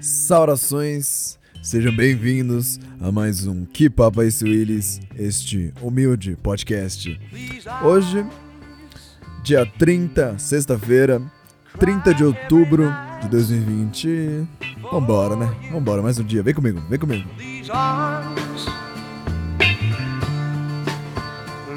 [0.00, 7.20] Saudações, sejam bem-vindos a mais um Keep Up Ice Willis, este humilde podcast.
[7.82, 8.26] Hoje,
[9.42, 11.22] dia 30, sexta-feira,
[11.78, 12.92] 30 de outubro
[13.22, 14.46] de 2020.
[14.90, 15.54] Vambora, né?
[15.72, 16.42] Vambora, mais um dia.
[16.42, 17.28] Vem comigo, vem comigo.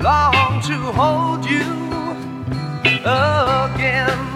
[0.01, 1.61] long to hold you
[3.05, 4.30] again.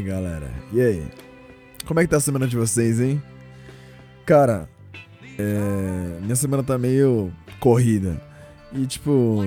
[0.02, 0.50] galera.
[0.72, 1.08] E aí?
[1.84, 3.22] Como é que tá a semana de vocês, hein?
[4.24, 4.68] Cara,
[5.38, 6.20] é...
[6.20, 8.20] minha semana tá meio corrida.
[8.72, 9.42] E tipo.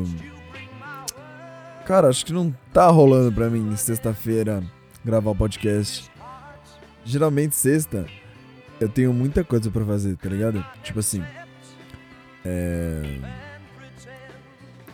[1.85, 4.63] Cara, acho que não tá rolando pra mim sexta-feira
[5.03, 6.09] gravar o podcast.
[7.03, 8.05] Geralmente sexta
[8.79, 10.65] eu tenho muita coisa pra fazer, tá ligado?
[10.81, 11.23] Tipo assim.
[12.45, 13.19] É.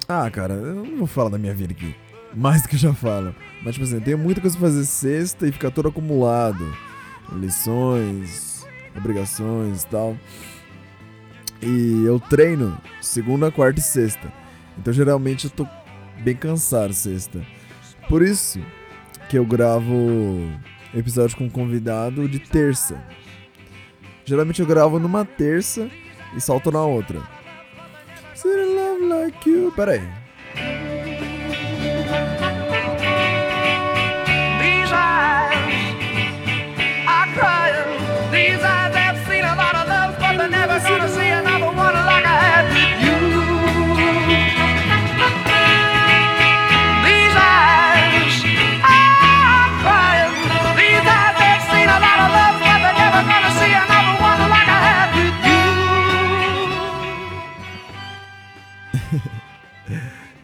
[0.08, 1.95] Ah, cara, eu não vou falar da minha vida aqui.
[2.36, 3.36] Mais do que eu já falo.
[3.64, 6.66] Mas, tipo assim, eu tenho muita coisa pra fazer sexta e fica todo acumulado.
[7.32, 10.17] Lições, obrigações e tal.
[11.62, 14.32] E eu treino segunda, quarta e sexta.
[14.78, 15.67] Então, geralmente, eu tô
[16.20, 17.42] bem cansado sexta.
[18.08, 18.59] Por isso
[19.30, 20.50] que eu gravo
[20.94, 23.02] episódio com convidado de terça.
[24.26, 25.89] Geralmente eu gravo numa terça
[26.36, 27.22] e salto na outra.
[29.76, 30.29] Pera aí.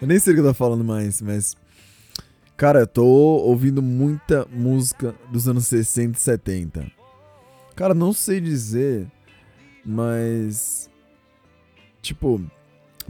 [0.06, 1.58] Eu nem sei o que eu tô falando mais, mas.
[2.56, 6.92] Cara, eu tô ouvindo muita música dos anos 60 e 70.
[7.76, 9.08] Cara, não sei dizer,
[9.84, 10.92] mas.
[12.04, 12.40] Tipo,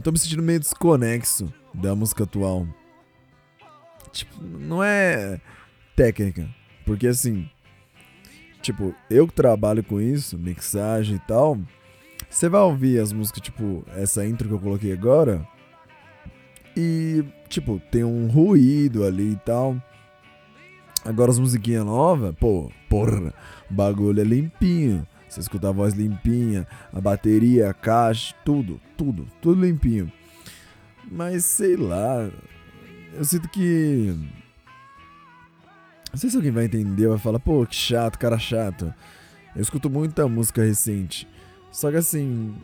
[0.02, 2.66] tô me sentindo meio desconexo da música atual.
[4.10, 5.38] Tipo, não é
[5.94, 6.48] técnica,
[6.86, 7.46] porque assim.
[8.62, 11.58] Tipo, eu que trabalho com isso, mixagem e tal.
[12.30, 15.46] Você vai ouvir as músicas, tipo, essa intro que eu coloquei agora.
[16.76, 19.80] E, tipo, tem um ruído ali e tal.
[21.04, 23.32] Agora as musiquinhas novas, pô, porra,
[23.70, 25.06] o bagulho é limpinho.
[25.28, 30.12] Você escuta a voz limpinha, a bateria, a caixa, tudo, tudo, tudo limpinho.
[31.10, 32.30] Mas sei lá,
[33.14, 34.14] eu sinto que.
[36.12, 38.92] Não sei se alguém vai entender, vai falar, pô, que chato, cara chato.
[39.54, 41.26] Eu escuto muita música recente.
[41.70, 42.54] Só que assim.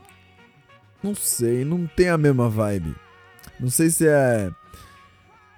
[1.03, 2.95] Não sei, não tem a mesma vibe.
[3.63, 4.53] Não sei se é,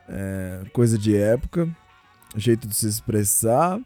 [0.06, 1.74] é coisa de época,
[2.36, 3.80] jeito de se expressar,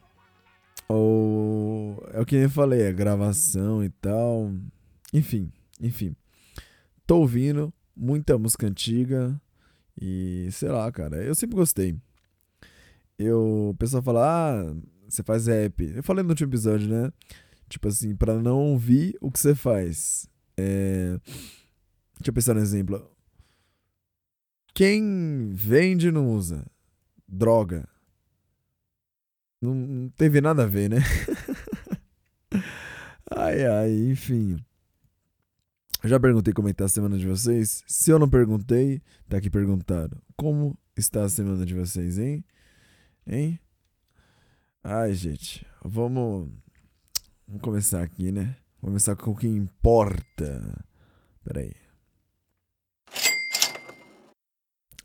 [0.89, 4.53] ou é o que eu falei, é gravação e tal.
[5.15, 6.17] Enfim, enfim.
[7.07, 9.41] Tô ouvindo muita música antiga
[9.97, 11.97] e sei lá, cara, eu sempre gostei.
[13.17, 14.75] Eu, o pessoal fala, ah,
[15.09, 15.93] você faz rap.
[15.95, 17.13] Eu falei no último episódio, né?
[17.69, 20.29] Tipo assim, pra não ouvir o que você faz.
[20.57, 21.21] É...
[22.19, 23.09] Deixa eu pensar no exemplo.
[24.79, 26.65] Quem vende não usa.
[27.27, 27.89] Droga.
[29.61, 30.99] Não, não teve nada a ver, né?
[33.29, 34.57] ai, ai, enfim.
[36.05, 37.83] Já perguntei como é que tá a semana de vocês.
[37.89, 40.23] Se eu não perguntei, tá aqui perguntado.
[40.37, 42.45] Como está a semana de vocês, hein?
[43.27, 43.59] Hein?
[44.85, 45.67] Ai, gente.
[45.83, 46.53] Vamos.
[47.49, 48.57] Vamos começar aqui, né?
[48.81, 50.85] Vamos começar com o que importa.
[51.43, 51.89] Pera aí.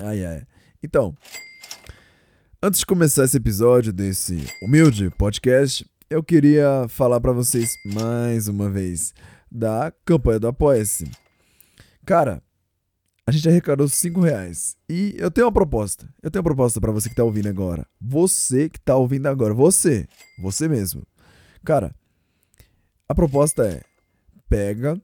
[0.06, 0.46] Ai, ai.
[0.84, 1.16] Então,
[2.62, 8.70] antes de começar esse episódio desse humilde podcast, eu queria falar pra vocês mais uma
[8.70, 9.14] vez
[9.50, 11.10] da campanha do Apoia-se.
[12.06, 12.44] Cara,
[13.26, 14.76] a gente arrecadou 5 reais.
[14.90, 16.06] E eu tenho uma proposta.
[16.22, 17.88] Eu tenho uma proposta pra você que tá ouvindo agora.
[18.02, 19.54] Você que tá ouvindo agora.
[19.54, 20.06] Você.
[20.42, 21.08] Você mesmo.
[21.64, 21.96] Cara,
[23.08, 23.82] a proposta é:
[24.50, 25.02] pega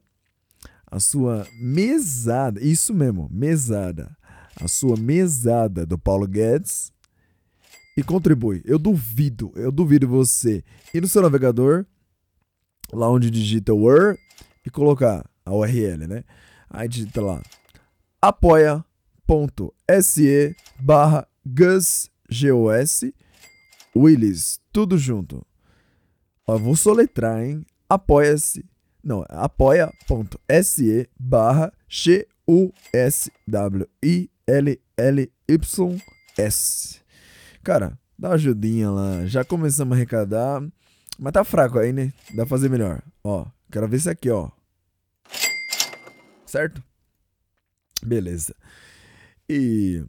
[0.86, 2.62] a sua mesada.
[2.62, 4.14] Isso mesmo, mesada
[4.60, 6.92] a sua mesada do Paulo Guedes
[7.96, 8.62] e contribui.
[8.64, 10.62] Eu duvido, eu duvido você
[10.92, 11.86] ir no seu navegador,
[12.92, 14.18] lá onde digita Word,
[14.64, 16.24] e colocar a URL, né?
[16.68, 17.42] Aí digita lá
[18.20, 18.84] apoia.se
[20.78, 22.10] barra Gus
[23.96, 25.44] Willis, tudo junto.
[26.46, 27.64] Ó, vou soletrar, hein?
[27.88, 28.64] Apoia-se.
[29.02, 31.72] Não, apoia.se barra
[35.48, 37.00] G-U-S-W-I-L-L-Y-S.
[37.62, 39.26] Cara, dá uma ajudinha lá.
[39.26, 40.62] Já começamos a arrecadar.
[41.18, 42.12] Mas tá fraco aí, né?
[42.30, 43.02] Dá pra fazer melhor.
[43.22, 44.50] Ó, quero ver isso aqui, ó.
[46.46, 46.82] Certo?
[48.02, 48.54] Beleza.
[49.48, 50.04] E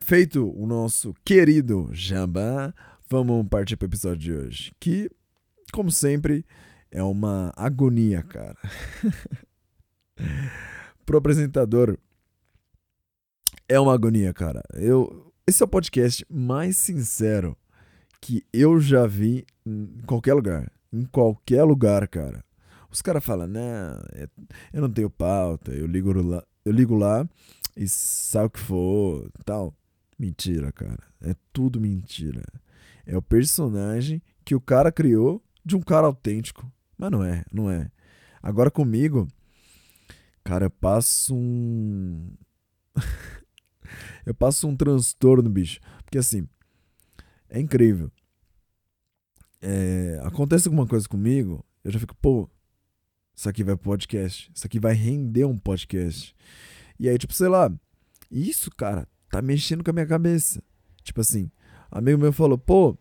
[0.00, 2.74] feito o nosso querido jabá,
[3.08, 4.72] vamos partir pro episódio de hoje.
[4.78, 5.10] Que,
[5.72, 6.44] como sempre,
[6.90, 8.58] é uma agonia, cara.
[11.06, 11.98] Pro apresentador,
[13.70, 14.64] é uma agonia, cara.
[14.74, 17.56] Eu, esse é o podcast mais sincero
[18.20, 20.72] que eu já vi em qualquer lugar.
[20.92, 22.44] Em qualquer lugar, cara.
[22.90, 23.96] Os caras falam, né,
[24.72, 27.28] eu não tenho pauta, eu ligo lá, eu ligo lá
[27.76, 29.72] e sabe o que for, tal.
[30.18, 30.98] Mentira, cara.
[31.22, 32.42] É tudo mentira.
[33.06, 36.68] É o personagem que o cara criou de um cara autêntico.
[36.98, 37.88] Mas não é, não é.
[38.42, 39.28] Agora comigo,
[40.42, 42.34] cara, eu passo um.
[44.24, 45.80] eu passo um transtorno, bicho.
[46.04, 46.48] Porque assim,
[47.48, 48.10] é incrível.
[49.60, 52.48] É, acontece alguma coisa comigo, eu já fico, pô,
[53.34, 54.50] isso aqui vai podcast.
[54.54, 56.34] Isso aqui vai render um podcast.
[56.98, 57.72] E aí, tipo, sei lá,
[58.30, 60.62] isso, cara, tá mexendo com a minha cabeça.
[61.02, 61.50] Tipo assim,
[61.90, 62.98] amigo meu falou, pô,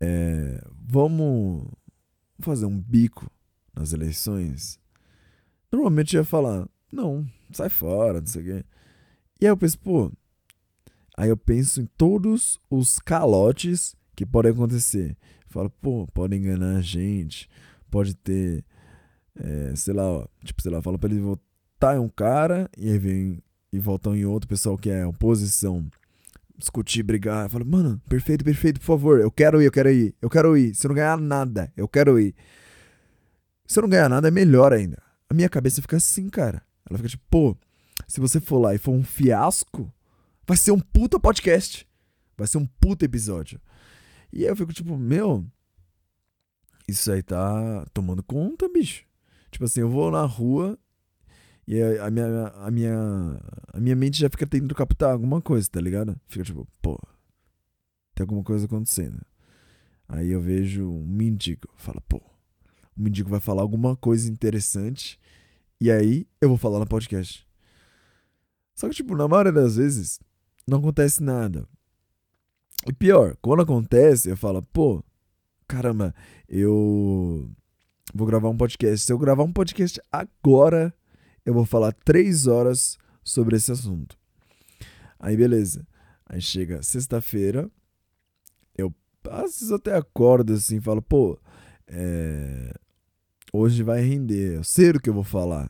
[0.00, 1.66] é, vamos
[2.40, 3.30] fazer um bico
[3.74, 4.78] nas eleições.
[5.72, 8.64] Normalmente eu ia falar, não, sai fora, não sei o quê.
[9.40, 10.12] E aí eu penso, pô,
[11.16, 15.16] aí eu penso em todos os calotes que podem acontecer.
[15.46, 17.48] Falo, pô, pode enganar a gente,
[17.90, 18.64] pode ter,
[19.34, 22.90] é, sei lá, ó, tipo, sei lá, fala pra ele votar em um cara e
[22.90, 23.42] aí vem
[23.72, 25.86] e votar em outro pessoal que é oposição
[26.58, 27.46] discutir, brigar.
[27.46, 30.56] Eu falo, mano, perfeito, perfeito, por favor, eu quero ir, eu quero ir, eu quero
[30.56, 30.74] ir.
[30.74, 32.34] Se eu não ganhar nada, eu quero ir.
[33.66, 35.00] Se eu não ganhar nada, é melhor ainda.
[35.30, 36.62] A minha cabeça fica assim, cara.
[36.88, 37.56] Ela fica tipo, pô,
[38.08, 39.92] se você for lá e for um fiasco,
[40.46, 41.86] vai ser um puta podcast.
[42.36, 43.60] Vai ser um puta episódio.
[44.32, 45.46] E aí eu fico tipo, meu,
[46.88, 49.04] isso aí tá tomando conta, bicho.
[49.50, 50.78] Tipo assim, eu vou na rua
[51.66, 53.40] e a minha, a minha,
[53.74, 56.18] a minha mente já fica tentando captar alguma coisa, tá ligado?
[56.26, 56.98] Fica tipo, pô,
[58.14, 59.20] tem alguma coisa acontecendo.
[60.08, 62.22] Aí eu vejo um mendigo, fala, pô,
[62.96, 65.20] o mendigo vai falar alguma coisa interessante
[65.78, 67.47] e aí eu vou falar no podcast.
[68.78, 70.20] Só que, tipo, na maioria das vezes
[70.64, 71.66] não acontece nada.
[72.86, 75.02] E pior, quando acontece, eu falo, pô,
[75.66, 76.14] caramba,
[76.48, 77.50] eu
[78.14, 79.04] vou gravar um podcast.
[79.04, 80.94] Se eu gravar um podcast agora,
[81.44, 84.16] eu vou falar três horas sobre esse assunto.
[85.18, 85.84] Aí beleza.
[86.24, 87.68] Aí chega sexta-feira,
[88.76, 88.94] eu
[89.28, 91.36] às vezes até acordo assim, falo, pô,
[91.88, 92.72] é,
[93.52, 95.68] hoje vai render, eu sei o que eu vou falar.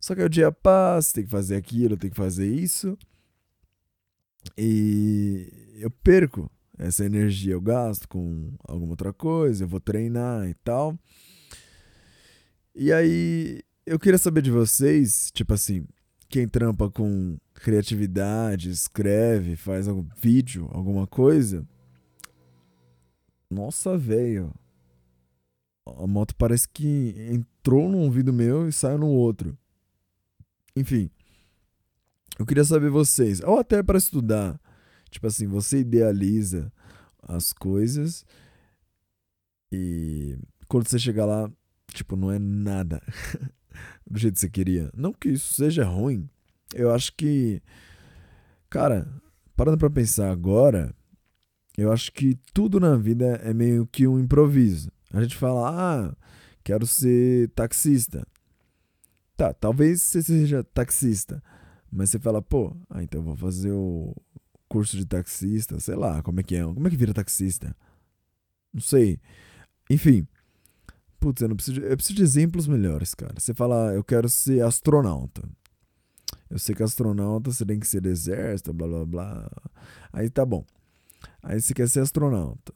[0.00, 2.98] Só que o dia passa, tem que fazer aquilo, tem que fazer isso.
[4.56, 10.54] E eu perco essa energia, eu gasto com alguma outra coisa, eu vou treinar e
[10.54, 10.98] tal.
[12.74, 15.86] E aí eu queria saber de vocês, tipo assim,
[16.28, 21.66] quem trampa com criatividade, escreve, faz algum vídeo, alguma coisa.
[23.50, 24.54] Nossa, velho.
[25.84, 29.58] A moto parece que entrou num ouvido meu e saiu no outro.
[30.76, 31.10] Enfim.
[32.38, 34.58] Eu queria saber vocês, ou até para estudar.
[35.10, 36.72] Tipo assim, você idealiza
[37.22, 38.24] as coisas
[39.72, 41.50] e quando você chegar lá,
[41.92, 43.02] tipo, não é nada.
[44.10, 44.90] do jeito que você queria.
[44.94, 46.28] Não que isso seja ruim.
[46.74, 47.62] Eu acho que.
[48.68, 49.08] Cara,
[49.56, 50.94] parando pra pensar agora,
[51.76, 54.90] eu acho que tudo na vida é meio que um improviso.
[55.12, 56.16] A gente fala, ah,
[56.62, 58.26] quero ser taxista.
[59.40, 61.42] Tá, talvez você seja taxista.
[61.90, 64.14] Mas você fala, pô, ah, então eu vou fazer o
[64.68, 66.62] curso de taxista, sei lá, como é que é?
[66.62, 67.74] Como é que vira taxista?
[68.70, 69.18] Não sei.
[69.88, 70.28] Enfim,
[71.18, 73.32] Putz, eu não preciso de, eu preciso de exemplos melhores, cara.
[73.38, 75.42] Você fala, eu quero ser astronauta.
[76.50, 79.50] Eu sei que astronauta você tem que ser do exército, blá blá blá.
[80.12, 80.66] Aí tá bom.
[81.42, 82.74] Aí você quer ser astronauta.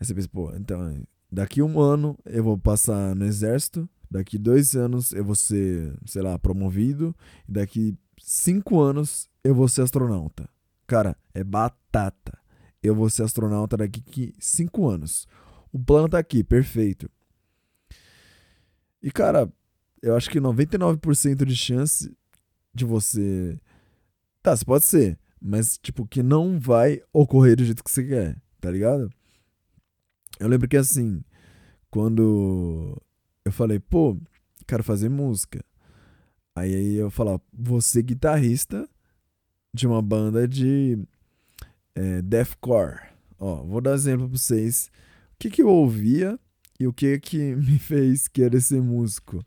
[0.00, 1.00] Aí você pensa, pô, então,
[1.30, 6.22] daqui um ano eu vou passar no exército, daqui dois anos eu vou ser, sei
[6.22, 7.14] lá, promovido,
[7.48, 10.48] e daqui cinco anos eu vou ser astronauta.
[10.86, 12.38] Cara, é batata.
[12.82, 15.26] Eu vou ser astronauta daqui cinco anos.
[15.72, 17.10] O plano tá aqui, perfeito.
[19.02, 19.52] E, cara,
[20.02, 22.16] eu acho que 99% de chance
[22.72, 23.58] de você.
[24.42, 28.40] Tá, você pode ser, mas tipo, que não vai ocorrer do jeito que você quer,
[28.60, 29.10] tá ligado?
[30.38, 31.24] Eu lembro que assim,
[31.90, 32.96] quando
[33.46, 34.20] eu falei, pô,
[34.66, 35.64] quero fazer música.
[36.52, 38.88] Aí eu falava, você guitarrista
[39.72, 40.98] de uma banda de
[41.94, 42.98] é, deathcore.
[43.38, 44.90] Ó, vou dar exemplo pra vocês.
[45.34, 46.36] O que, que eu ouvia
[46.80, 49.46] e o que que me fez querer ser músico.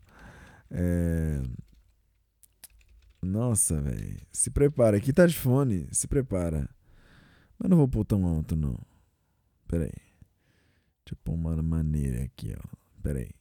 [0.71, 1.41] É...
[3.21, 4.17] Nossa, velho.
[4.31, 4.95] Se prepara.
[4.95, 5.89] Aqui tá de fone.
[5.91, 6.69] Se prepara.
[7.57, 8.79] Mas não vou pôr tão alto, não.
[9.67, 9.91] Pera aí.
[9.91, 12.77] Deixa eu pôr uma maneira aqui, ó.
[13.03, 13.38] Pera aí.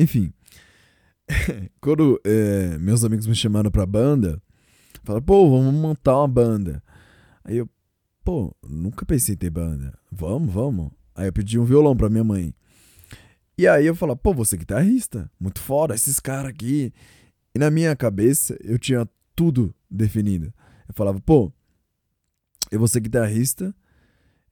[0.00, 0.32] Enfim.
[1.78, 4.42] Quando é, meus amigos me chamaram pra banda,
[5.04, 6.82] falaram, pô, vamos montar uma banda.
[7.44, 7.68] Aí eu,
[8.24, 9.92] pô, nunca pensei em ter banda.
[10.10, 10.90] Vamos, vamos.
[11.14, 12.54] Aí eu pedi um violão pra minha mãe.
[13.58, 15.30] E aí eu falava, pô, você é guitarrista?
[15.38, 16.94] Muito foda, esses caras aqui.
[17.54, 20.46] E na minha cabeça eu tinha tudo definido.
[20.88, 21.52] Eu falava, pô,
[22.70, 23.74] eu vou ser guitarrista,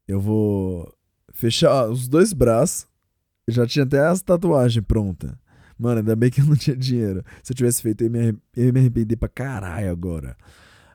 [0.06, 0.92] eu vou
[1.32, 2.87] fechar os dois braços,
[3.52, 5.32] já tinha até as tatuagens prontas.
[5.78, 7.24] Mano, ainda bem que eu não tinha dinheiro.
[7.42, 10.36] Se eu tivesse feito, eu ia me, arre- eu me arrepender pra caralho agora.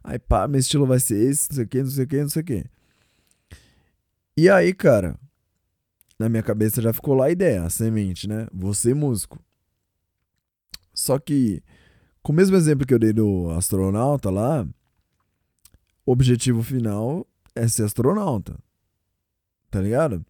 [0.03, 2.21] Aí, pá, meu estilo vai ser esse, não sei o que, não sei o que,
[2.21, 2.65] não sei o que.
[4.35, 5.17] E aí, cara,
[6.19, 8.47] na minha cabeça já ficou lá a ideia, a semente, né?
[8.73, 9.39] Ser músico.
[10.93, 11.63] Só que,
[12.21, 14.67] com o mesmo exemplo que eu dei do astronauta lá,
[16.05, 18.57] o objetivo final é ser astronauta.
[19.71, 20.25] Tá ligado?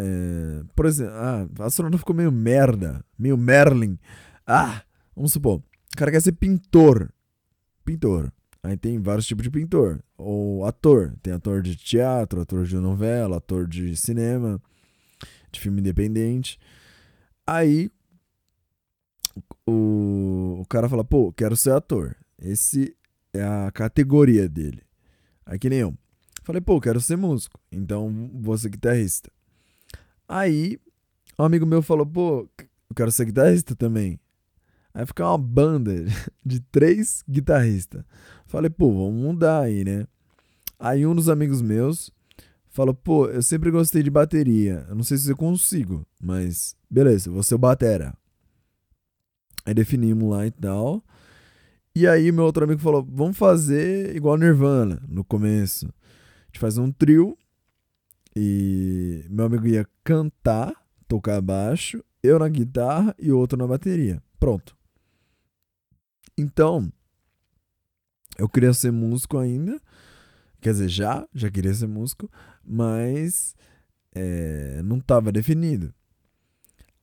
[0.00, 3.98] É, por exemplo, ah, astronauta ficou meio merda, meio Merlin.
[4.46, 4.82] Ah,
[5.14, 7.12] vamos supor, o cara quer ser pintor.
[7.84, 8.32] Pintor.
[8.62, 10.00] Aí tem vários tipos de pintor.
[10.16, 11.16] Ou ator.
[11.20, 14.62] Tem ator de teatro, ator de novela, ator de cinema,
[15.50, 16.60] de filme independente.
[17.44, 17.90] Aí
[19.66, 22.14] o, o cara fala, pô, quero ser ator.
[22.40, 22.96] Esse
[23.32, 24.82] é a categoria dele.
[25.44, 25.94] Aí que nem eu.
[26.44, 27.58] Falei, pô, quero ser músico.
[27.72, 29.30] Então vou ser guitarrista.
[30.28, 30.78] Aí
[31.38, 34.20] um amigo meu falou, pô, eu quero ser guitarrista também.
[34.92, 35.92] Aí fica uma banda
[36.44, 38.04] de três guitarristas.
[38.46, 40.06] Falei, pô, vamos mudar aí, né?
[40.78, 42.10] Aí um dos amigos meus
[42.68, 44.84] falou, pô, eu sempre gostei de bateria.
[44.88, 48.14] Eu não sei se eu consigo, mas beleza, vou ser o batera.
[49.64, 51.02] Aí definimos lá e tal.
[51.94, 55.86] E aí meu outro amigo falou, vamos fazer igual Nirvana no começo.
[55.86, 57.36] A gente faz um trio
[58.40, 60.72] e meu amigo ia cantar,
[61.08, 64.22] tocar baixo, eu na guitarra e outro na bateria.
[64.38, 64.76] Pronto.
[66.36, 66.92] Então,
[68.38, 69.80] eu queria ser músico ainda.
[70.60, 72.30] Quer dizer, já, já queria ser músico,
[72.64, 73.56] mas
[74.14, 75.92] é, não estava definido.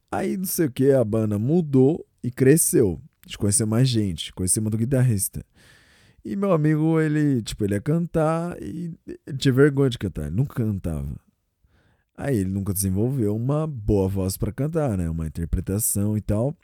[0.09, 3.01] Aí, não sei o que, a banda mudou e cresceu.
[3.25, 5.45] A gente conheceu mais gente, conhecemos do guitarrista.
[6.23, 10.35] E meu amigo, ele, tipo, ele ia cantar e ele tinha vergonha de cantar, ele
[10.35, 11.24] nunca cantava.
[12.17, 15.09] Aí ele nunca desenvolveu uma boa voz pra cantar, né?
[15.09, 16.55] Uma interpretação e tal.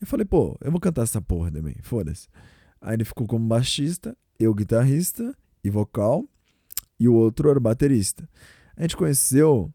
[0.00, 2.28] Eu falei, pô, eu vou cantar essa porra também, foda-se.
[2.80, 6.24] Aí ele ficou como baixista, eu guitarrista e vocal,
[6.98, 8.28] e o outro era baterista.
[8.76, 9.72] A gente conheceu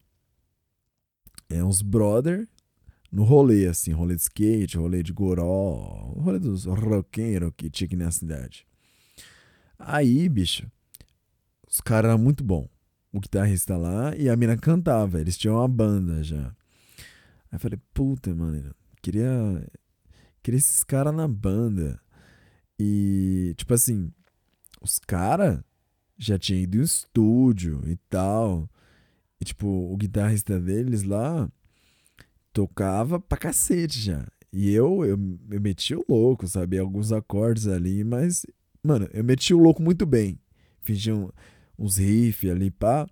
[1.49, 2.47] é, uns brother
[3.11, 7.95] no rolê, assim, rolê de skate, rolê de goró, rolê dos roqueiros que tinha aqui
[7.95, 8.65] na cidade.
[9.77, 10.71] Aí, bicho,
[11.67, 12.69] os caras eram muito bom.
[13.13, 16.47] O guitarrista lá e a mina cantava, eles tinham uma banda já.
[17.51, 19.29] Aí eu falei, puta, mano, queria,
[20.41, 21.99] queria esses caras na banda.
[22.79, 24.11] E, tipo assim,
[24.81, 25.61] os caras
[26.17, 28.69] já tinham ido em estúdio e tal.
[29.39, 31.51] E, tipo, o guitarrista deles lá
[32.53, 34.25] tocava pra cacete já.
[34.53, 35.17] E eu, eu,
[35.49, 36.77] eu meti o louco, sabe?
[36.77, 38.45] Alguns acordes ali, mas,
[38.83, 40.39] mano, eu meti o louco muito bem.
[40.81, 41.29] Fingi um,
[41.81, 43.07] uns riffs ali, pá.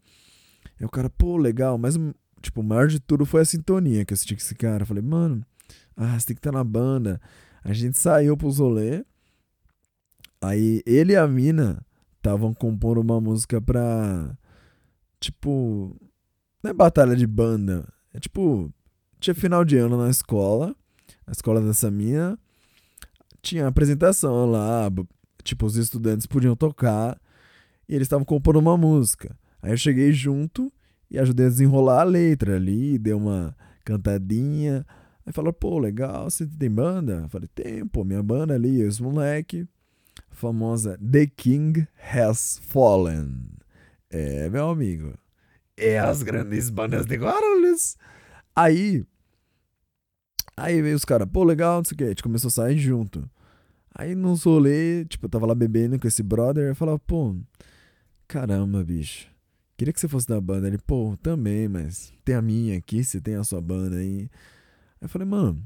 [0.79, 1.95] Aí o cara, pô, legal, mas,
[2.41, 4.83] tipo, o maior de tudo foi a sintonia que eu senti com esse cara.
[4.83, 5.43] Eu falei, mano,
[5.97, 7.19] ah, você tem que estar na banda.
[7.63, 9.03] A gente saiu pros rolê.
[10.41, 11.85] Aí ele e a mina
[12.17, 14.37] estavam compondo uma música pra.
[15.19, 15.95] Tipo.
[16.63, 17.91] Não é batalha de banda.
[18.13, 18.73] É tipo.
[19.19, 20.73] Tinha final de ano na escola.
[21.27, 22.39] A escola dessa minha.
[23.41, 24.89] Tinha apresentação lá.
[25.43, 27.19] Tipo, os estudantes podiam tocar.
[27.89, 29.35] E eles estavam compondo uma música.
[29.59, 30.71] Aí eu cheguei junto
[31.09, 32.99] e ajudei a desenrolar a letra ali.
[32.99, 34.85] Dei uma cantadinha.
[35.25, 37.21] Aí falou, pô, legal, você tem banda?
[37.23, 39.67] Eu falei, tem, pô, minha banda ali, os moleque.
[40.29, 43.47] Famosa The King Has Fallen.
[44.11, 45.15] É, meu amigo.
[45.75, 47.97] É as grandes bandas de Guarulhos.
[48.55, 49.03] Aí.
[50.55, 52.03] Aí veio os caras, pô, legal, não sei o que.
[52.03, 53.27] A gente começou a sair junto.
[53.95, 56.67] Aí nos rolê, tipo, eu tava lá bebendo com esse brother.
[56.67, 57.35] Eu falava, pô,
[58.29, 59.27] caramba, bicho.
[59.75, 60.67] Queria que você fosse da banda.
[60.67, 64.21] Ele, pô, também, mas tem a minha aqui, você tem a sua banda aí.
[64.21, 64.29] Aí
[65.01, 65.61] eu falei, mano,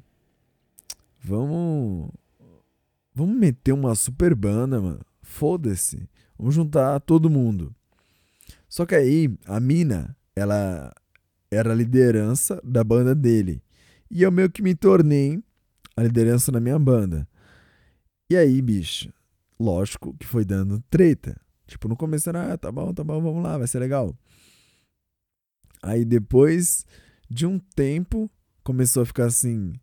[1.20, 2.10] vamos.
[3.14, 5.02] Vamos meter uma super banda, mano.
[5.22, 6.10] Foda-se.
[6.38, 7.76] Vamos juntar todo mundo.
[8.68, 10.92] Só que aí, a mina, ela
[11.52, 13.62] era a liderança da banda dele.
[14.10, 15.44] E eu meio que me tornei
[15.96, 17.28] a liderança na minha banda.
[18.30, 19.14] E aí, bicho,
[19.60, 21.40] lógico que foi dando treta.
[21.68, 24.16] Tipo, no começo era, ah, tá bom, tá bom, vamos lá, vai ser legal.
[25.82, 26.86] Aí depois
[27.30, 28.30] de um tempo,
[28.64, 29.74] começou a ficar assim.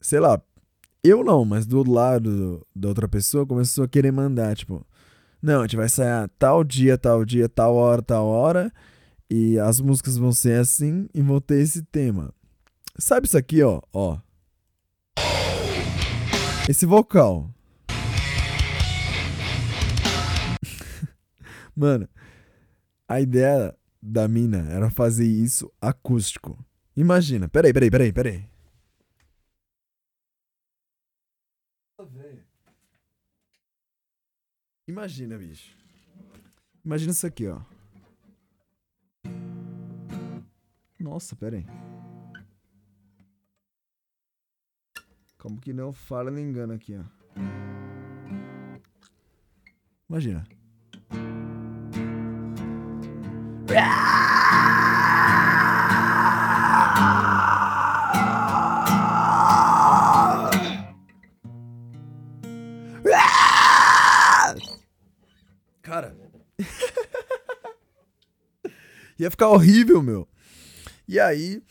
[0.00, 0.40] Sei lá,
[1.04, 4.84] eu não, mas do lado da outra pessoa começou a querer mandar, tipo,
[5.40, 8.72] não, a gente vai sair tal dia, tal dia, tal hora, tal hora,
[9.28, 12.32] e as músicas vão ser assim e vão ter esse tema.
[12.98, 14.18] Sabe isso aqui, ó, ó.
[16.68, 17.50] Esse vocal.
[21.74, 22.08] Mano,
[23.08, 26.58] a ideia da mina era fazer isso acústico.
[26.96, 28.52] Imagina, peraí, peraí, peraí, peraí.
[34.86, 35.74] Imagina, bicho.
[36.84, 37.60] Imagina isso aqui, ó.
[40.98, 41.64] Nossa, peraí.
[45.38, 47.04] Como que não fala nem engano aqui, ó.
[50.08, 50.46] Imagina.
[65.82, 66.16] Cara.
[69.18, 70.26] Ia ficar horrível, meu.
[71.06, 71.62] E aí,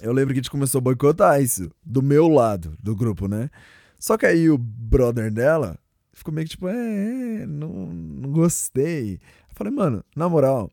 [0.00, 3.50] eu lembro que a gente começou a boicotar isso, do meu lado do grupo, né?
[3.98, 5.76] Só que aí o brother dela
[6.12, 9.14] ficou meio que tipo, é, é não, não gostei.
[9.14, 10.70] Eu falei, mano, na moral,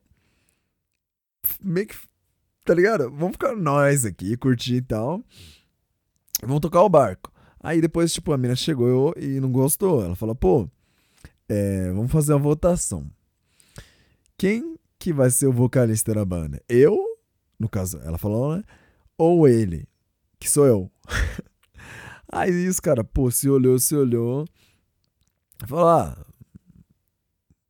[1.61, 1.95] meio que,
[2.63, 3.09] tá ligado?
[3.11, 5.23] Vamos ficar nós aqui, curtir e tal.
[6.41, 7.31] Vamos tocar o barco.
[7.59, 10.03] Aí depois, tipo, a mina chegou e não gostou.
[10.03, 10.69] Ela falou, pô,
[11.49, 13.09] é, vamos fazer uma votação.
[14.37, 16.61] Quem que vai ser o vocalista da banda?
[16.67, 16.97] Eu,
[17.59, 18.63] no caso, ela falou, né?
[19.17, 19.87] Ou ele,
[20.39, 20.91] que sou eu.
[22.31, 24.45] Aí os cara, pô, se olhou, se olhou.
[25.65, 26.25] Falou, ah,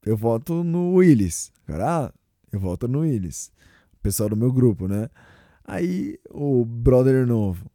[0.05, 1.51] eu voto no Willis.
[1.65, 2.13] Cara, ah,
[2.55, 3.51] eu voto no Willis.
[3.93, 5.09] O pessoal do meu grupo, né?
[5.63, 7.69] Aí o brother novo.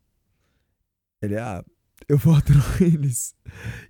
[1.23, 1.65] Ele, ah,
[2.09, 3.35] eu voto no Willis.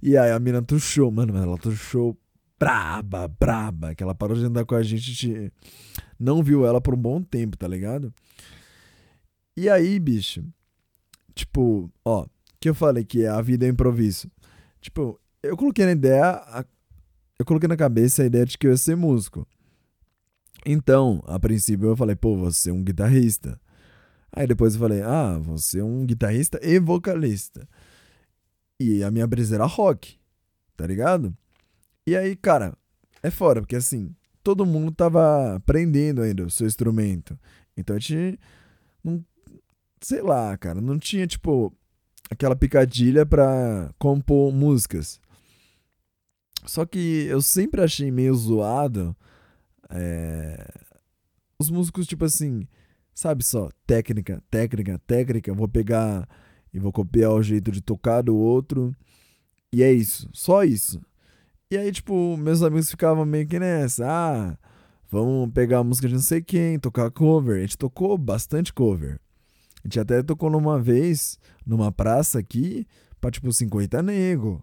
[0.02, 2.16] E aí a mina tuchou, mano, ela tuchou
[2.58, 3.94] braba, braba.
[3.94, 5.14] Que ela parou de andar com a gente.
[5.14, 5.52] te-
[6.18, 8.12] Não viu ela por um bom tempo, tá ligado?
[9.56, 10.42] E aí, bicho,
[11.34, 12.26] tipo, ó,
[12.58, 14.30] que eu falei que a vida é improviso.
[14.80, 16.64] Tipo, eu coloquei na ideia,
[17.38, 19.46] eu coloquei na cabeça a ideia de que eu ia ser músico.
[20.64, 23.60] Então, a princípio eu falei, pô, você é um guitarrista.
[24.32, 27.66] Aí depois eu falei, ah, você é um guitarrista e vocalista.
[28.78, 30.18] E a minha brisa era rock,
[30.76, 31.36] tá ligado?
[32.06, 32.76] E aí, cara,
[33.22, 37.38] é fora, porque assim, todo mundo tava aprendendo ainda o seu instrumento.
[37.76, 38.38] Então a gente
[39.02, 39.24] não.
[40.00, 41.74] Sei lá, cara, não tinha, tipo,
[42.30, 45.20] aquela picadilha pra compor músicas.
[46.64, 49.14] Só que eu sempre achei meio zoado
[49.90, 50.72] é,
[51.58, 52.66] os músicos, tipo assim,
[53.14, 56.28] sabe só, técnica, técnica, técnica, vou pegar
[56.72, 58.94] e vou copiar o jeito de tocar do outro.
[59.72, 61.00] E é isso, só isso.
[61.70, 64.58] E aí, tipo, meus amigos ficavam meio que nessa, ah,
[65.10, 67.58] vamos pegar a música de não sei quem, tocar cover.
[67.58, 69.20] A gente tocou bastante cover.
[69.84, 72.86] A gente até tocou numa vez, numa praça aqui,
[73.20, 74.62] pra tipo 50 nego.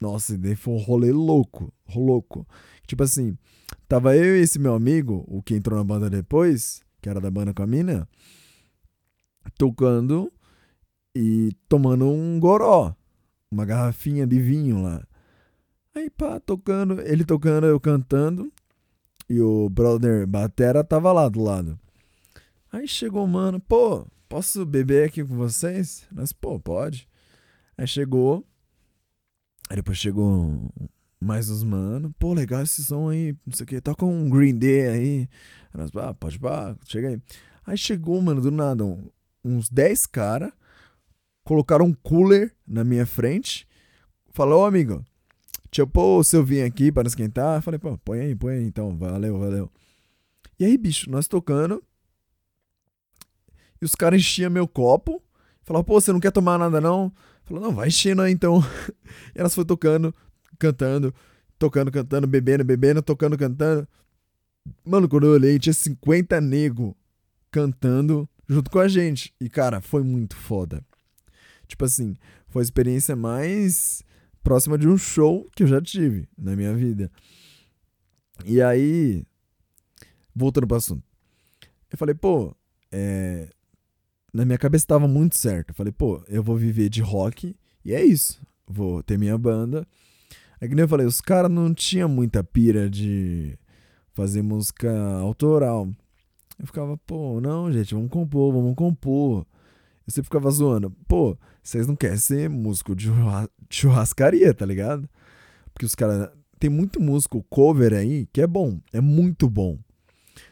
[0.00, 2.46] Nossa, daí foi um rolê louco, louco.
[2.86, 3.36] Tipo assim,
[3.88, 7.30] tava eu e esse meu amigo, o que entrou na banda depois, que era da
[7.30, 8.08] banda com a mina,
[9.56, 10.32] tocando
[11.14, 12.94] e tomando um goró,
[13.50, 15.04] uma garrafinha de vinho lá.
[15.94, 18.52] Aí, pá, tocando, ele tocando, eu cantando.
[19.28, 21.78] E o brother Batera tava lá do lado.
[22.72, 26.06] Aí chegou o mano, pô, posso beber aqui com vocês?
[26.12, 27.08] Nós, pô, pode.
[27.76, 28.44] Aí chegou.
[29.68, 30.72] Aí depois chegou
[31.20, 32.14] mais os mano.
[32.18, 33.80] Pô, legal esse som aí, não sei o que.
[33.80, 34.98] Toca um Green Day aí.
[34.98, 35.28] aí
[35.74, 37.20] nós, ah, pode pá, chega aí.
[37.66, 39.10] Aí chegou, mano, do nada, um,
[39.44, 40.52] uns 10 caras.
[41.44, 43.66] Colocaram um cooler na minha frente.
[44.30, 45.04] Falou, amigo,
[45.70, 47.60] deixa eu pôr o seu vinho aqui para esquentar.
[47.62, 48.96] Falei, pô, põe aí, põe aí então.
[48.96, 49.70] Valeu, valeu.
[50.58, 51.82] E aí, bicho, nós tocando.
[53.80, 55.22] E os caras enchiam meu copo.
[55.62, 57.12] Falavam, pô, você não quer tomar nada não?
[57.48, 58.62] Falou, não, vai aí então.
[59.34, 60.14] E elas foi tocando,
[60.58, 61.14] cantando,
[61.58, 63.88] tocando, cantando, bebendo, bebendo, tocando, cantando.
[64.84, 66.94] Mano, quando eu olhei, tinha 50 nego
[67.50, 69.34] cantando junto com a gente.
[69.40, 70.84] E, cara, foi muito foda.
[71.66, 72.16] Tipo assim,
[72.48, 74.02] foi a experiência mais
[74.42, 77.10] próxima de um show que eu já tive na minha vida.
[78.44, 79.24] E aí,
[80.34, 81.02] voltando pro assunto.
[81.90, 82.54] Eu falei, pô,
[82.92, 83.48] é,
[84.32, 85.70] na minha cabeça estava muito certo.
[85.70, 88.40] Eu falei, pô, eu vou viver de rock e é isso.
[88.66, 89.86] Vou ter minha banda.
[90.60, 93.58] É que nem eu falei, os caras não tinham muita pira de
[94.12, 95.88] fazer música autoral.
[96.58, 99.46] Eu ficava, pô, não, gente, vamos compor, vamos compor.
[100.06, 103.08] Eu sempre ficava zoando, pô, vocês não querem ser músico de
[103.70, 105.08] churrascaria, tá ligado?
[105.72, 106.30] Porque os caras.
[106.58, 109.78] Tem muito músico cover aí que é bom, é muito bom.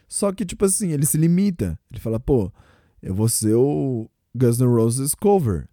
[0.06, 1.76] Só que, tipo assim, ele se limita.
[1.90, 2.52] Ele fala, pô,
[3.06, 5.68] eu vou ser o Guns N' Roses cover.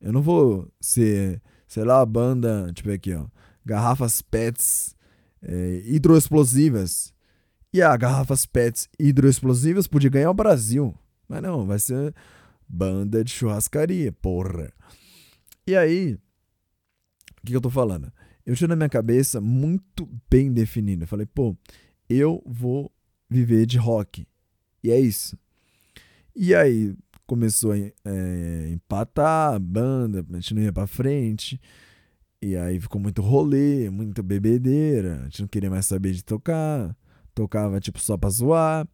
[0.00, 3.24] Eu não vou ser, sei lá, a banda, ver aqui, ó,
[3.64, 4.96] garrafas PETs
[5.40, 7.14] é, hidroexplosivas.
[7.72, 10.92] E a garrafas PETs hidroexplosivas podia ganhar o Brasil.
[11.28, 12.12] Mas não, vai ser
[12.68, 14.72] banda de churrascaria, porra.
[15.64, 18.12] E aí, o que, que eu tô falando?
[18.44, 21.04] Eu tinha na minha cabeça muito bem definido.
[21.04, 21.56] Eu falei, pô,
[22.08, 22.90] eu vou
[23.30, 24.26] viver de rock.
[24.82, 25.38] E é isso.
[26.34, 26.94] E aí
[27.26, 31.60] começou a é, empatar a banda, a gente não ia pra frente.
[32.42, 35.20] E aí ficou muito rolê, muita bebedeira.
[35.20, 36.96] A gente não queria mais saber de tocar.
[37.34, 38.86] Tocava tipo só pra zoar.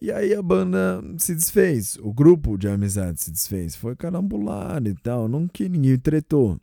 [0.00, 1.96] E aí a banda se desfez.
[2.00, 3.76] O grupo de amizade se desfez.
[3.76, 5.28] Foi carambulado e tal.
[5.28, 6.58] Não que ninguém tretou.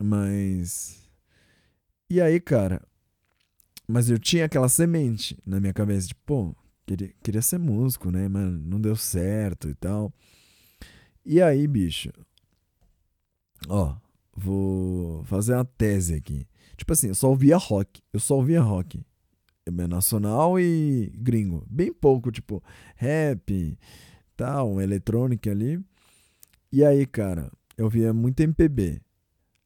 [0.00, 1.02] Mas.
[2.08, 2.80] E aí, cara.
[3.88, 6.54] Mas eu tinha aquela semente na minha cabeça de, pô,
[6.86, 8.28] Queria, queria ser músico, né?
[8.28, 10.12] Mas não deu certo e tal.
[11.24, 12.10] E aí, bicho.
[13.68, 13.96] Ó,
[14.36, 16.46] vou fazer uma tese aqui.
[16.76, 18.02] Tipo assim, eu só ouvia rock.
[18.12, 19.04] Eu só ouvia rock.
[19.88, 21.64] Nacional e gringo.
[21.70, 22.62] Bem pouco, tipo,
[22.96, 23.78] rap,
[24.36, 25.82] tal, eletrônica ali.
[26.70, 29.00] E aí, cara, eu via muito MPB.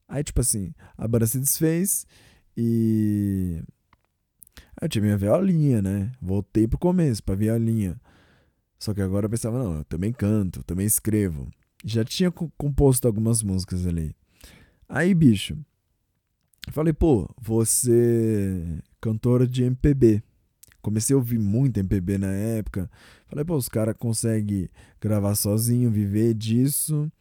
[0.07, 2.07] Aí, tipo assim, a banda se desfez
[2.55, 3.61] e
[4.81, 6.11] eu tinha minha violinha, né?
[6.21, 7.99] Voltei pro começo, pra violinha.
[8.77, 11.49] Só que agora eu pensava, não, eu também canto, também escrevo.
[11.83, 14.15] Já tinha composto algumas músicas ali.
[14.87, 15.57] Aí, bicho,
[16.71, 20.23] falei, pô, você cantora de MPB.
[20.81, 22.89] Comecei a ouvir muito MPB na época.
[23.27, 27.11] Falei, pô, os caras conseguem gravar sozinho, viver disso.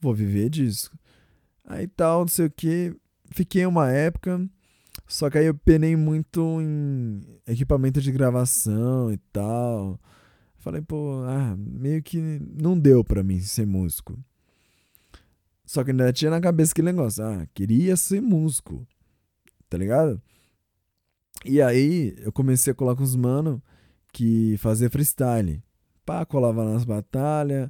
[0.00, 0.90] Vou viver disso.
[1.64, 2.94] Aí tal, não sei o que.
[3.30, 4.46] Fiquei uma época.
[5.12, 10.00] Só que aí eu penei muito em equipamento de gravação e tal.
[10.56, 14.18] Falei, pô, ah, meio que não deu pra mim ser músico.
[15.66, 18.86] Só que ainda tinha na cabeça aquele negócio, ah, queria ser músico,
[19.68, 20.20] tá ligado?
[21.44, 23.62] E aí eu comecei a colar com os mano
[24.14, 25.62] que fazia freestyle.
[26.06, 27.68] Pá, colava nas batalhas.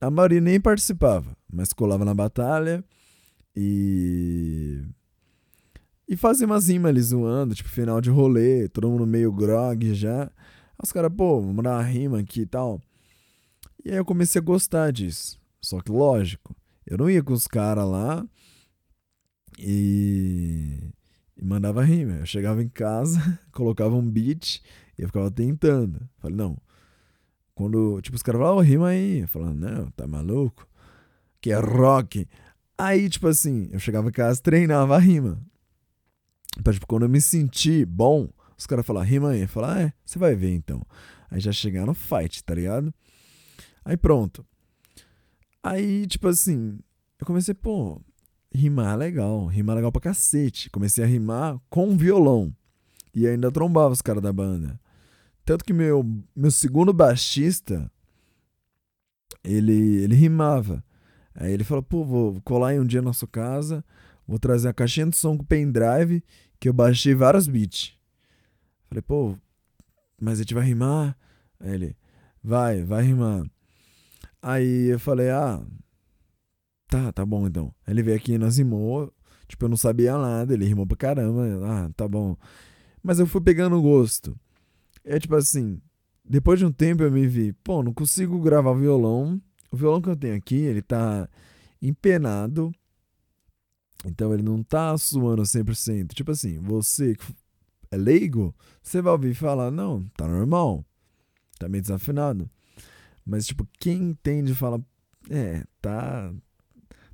[0.00, 2.84] A maioria nem participava, mas colava na batalha.
[3.54, 4.84] E
[6.10, 10.28] e fazia umas rimas ali zoando, tipo, final de rolê, todo mundo meio grog já.
[10.82, 12.82] Os caras, pô, vamos dar uma rima aqui e tal.
[13.84, 15.40] E aí eu comecei a gostar disso.
[15.60, 16.52] Só que, lógico,
[16.84, 18.26] eu não ia com os caras lá
[19.56, 20.80] e...
[21.36, 22.14] e mandava rima.
[22.14, 24.56] Eu chegava em casa, colocava um beat
[24.98, 26.00] e eu ficava tentando.
[26.18, 26.58] Falei, não.
[27.54, 29.20] Quando, tipo, os caras falavam, oh, rima aí.
[29.20, 30.66] Eu falava, não, tá maluco?
[31.40, 32.26] Que é rock.
[32.76, 35.40] Aí, tipo assim, eu chegava em casa, treinava a rima.
[36.72, 39.46] Tipo, quando eu me senti bom, os caras falaram, rima aí.
[39.46, 40.82] Falei, ah, é, você vai ver então.
[41.30, 42.92] Aí já chegaram no fight, tá ligado?
[43.84, 44.44] Aí pronto.
[45.62, 46.78] Aí, tipo assim,
[47.18, 48.00] eu comecei, pô,
[48.52, 50.70] rimar é legal, rimar é legal pra cacete.
[50.70, 52.54] Comecei a rimar com violão.
[53.14, 54.80] E ainda trombava os caras da banda.
[55.44, 57.90] Tanto que meu, meu segundo baixista,
[59.42, 60.84] ele, ele rimava.
[61.34, 63.84] Aí ele falou, pô, vou colar em um dia na sua casa,
[64.30, 66.22] vou trazer a caixinha de som com pendrive
[66.60, 67.92] que eu baixei vários beats.
[68.88, 69.36] Falei, pô,
[70.20, 71.18] mas a gente vai rimar?
[71.58, 71.96] Aí ele,
[72.42, 73.44] vai, vai rimar.
[74.40, 75.60] Aí eu falei, ah,
[76.86, 77.74] tá, tá bom então.
[77.84, 79.12] Aí ele veio aqui e nós rimou.
[79.48, 81.42] Tipo, eu não sabia nada, ele rimou pra caramba.
[81.66, 82.36] Ah, tá bom.
[83.02, 84.38] Mas eu fui pegando gosto.
[85.04, 85.80] É tipo assim,
[86.24, 89.42] depois de um tempo eu me vi, pô, não consigo gravar violão.
[89.72, 91.28] O violão que eu tenho aqui, ele tá
[91.82, 92.72] empenado.
[94.04, 96.14] Então ele não tá suando 100%.
[96.14, 97.24] Tipo assim, você que
[97.90, 100.84] é leigo, você vai ouvir falar, não, tá normal.
[101.58, 102.50] Tá meio desafinado.
[103.24, 104.80] Mas tipo, quem entende fala,
[105.28, 106.32] é, tá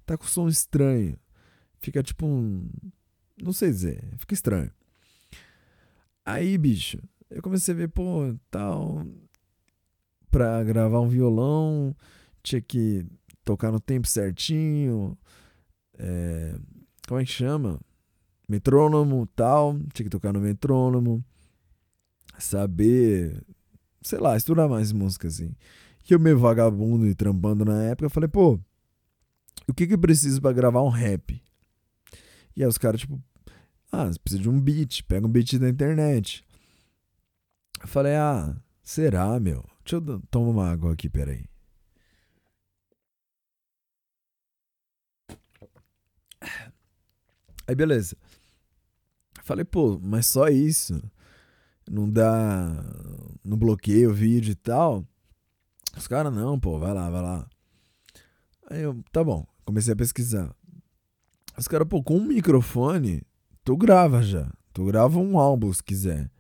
[0.05, 1.19] tá com som estranho.
[1.81, 2.71] Fica tipo um,
[3.43, 4.71] não sei dizer, fica estranho.
[6.25, 6.99] Aí, bicho,
[7.31, 9.05] eu comecei a ver, pô, tal.
[10.31, 11.95] Pra gravar um violão,
[12.43, 13.07] tinha que
[13.45, 15.17] tocar no tempo certinho.
[15.99, 16.59] É,
[17.07, 17.81] como é que chama?
[18.49, 19.79] Metrônomo tal.
[19.93, 21.25] Tinha que tocar no metrônomo.
[22.39, 23.43] Saber,
[24.03, 25.55] sei lá, estudar mais música assim.
[26.05, 28.61] Que eu meio vagabundo e trampando na época, eu falei, pô,
[29.69, 31.43] o que que eu preciso para gravar um rap?
[32.55, 33.21] E aí os caras, tipo,
[33.91, 36.45] ah, você precisa de um beat, pega um beat da internet.
[37.83, 39.65] Eu falei, ah, será, meu?
[39.85, 41.45] Deixa eu tomar uma água aqui, peraí.
[47.67, 48.17] Aí beleza.
[49.43, 51.01] Falei, pô, mas só isso.
[51.89, 52.85] Não dá.
[53.45, 55.05] Não bloqueia o vídeo e tal.
[55.97, 57.49] Os caras, não, pô, vai lá, vai lá.
[58.69, 60.55] Aí eu, tá bom, comecei a pesquisar.
[61.57, 63.23] Os caras, pô, com um microfone,
[63.65, 64.51] tu grava já.
[64.73, 66.31] Tu grava um álbum se quiser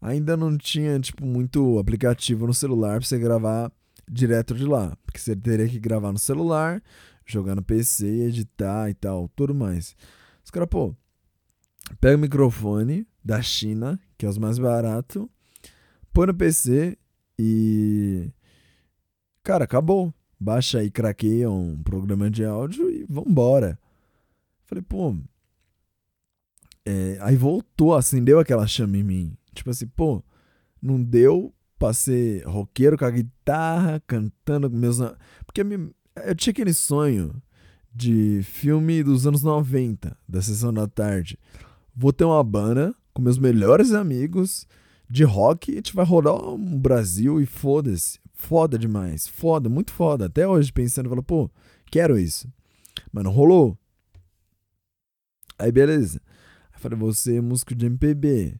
[0.00, 3.70] ainda não tinha, tipo, muito aplicativo no celular pra você gravar
[4.10, 4.96] direto de lá.
[5.04, 6.82] Porque você teria que gravar no celular,
[7.26, 9.94] jogar no PC, editar e tal, tudo mais.
[10.50, 10.92] Os caras, pô,
[12.00, 15.28] pega o microfone da China, que é os mais baratos,
[16.12, 16.98] põe no PC
[17.38, 18.28] e.
[19.44, 20.12] Cara, acabou.
[20.40, 23.78] Baixa aí, craqueia um programa de áudio e vambora.
[24.64, 25.14] Falei, pô.
[26.84, 29.36] É, aí voltou, acendeu aquela chama em mim.
[29.54, 30.20] Tipo assim, pô,
[30.82, 34.98] não deu pra ser roqueiro com a guitarra, cantando com meus.
[35.46, 37.40] Porque eu tinha aquele sonho
[37.92, 41.38] de filme dos anos 90, da sessão da tarde.
[41.94, 44.66] Vou ter uma banda com meus melhores amigos
[45.08, 48.18] de rock e a gente vai rodar um Brasil e foda-se.
[48.32, 49.26] Foda demais.
[49.26, 50.26] Foda, muito foda.
[50.26, 51.50] Até hoje pensando, falo, pô,
[51.90, 52.48] quero isso.
[53.12, 53.76] Mas não rolou.
[55.58, 56.20] Aí beleza.
[56.72, 58.58] Aí falei, você é músico de MPB.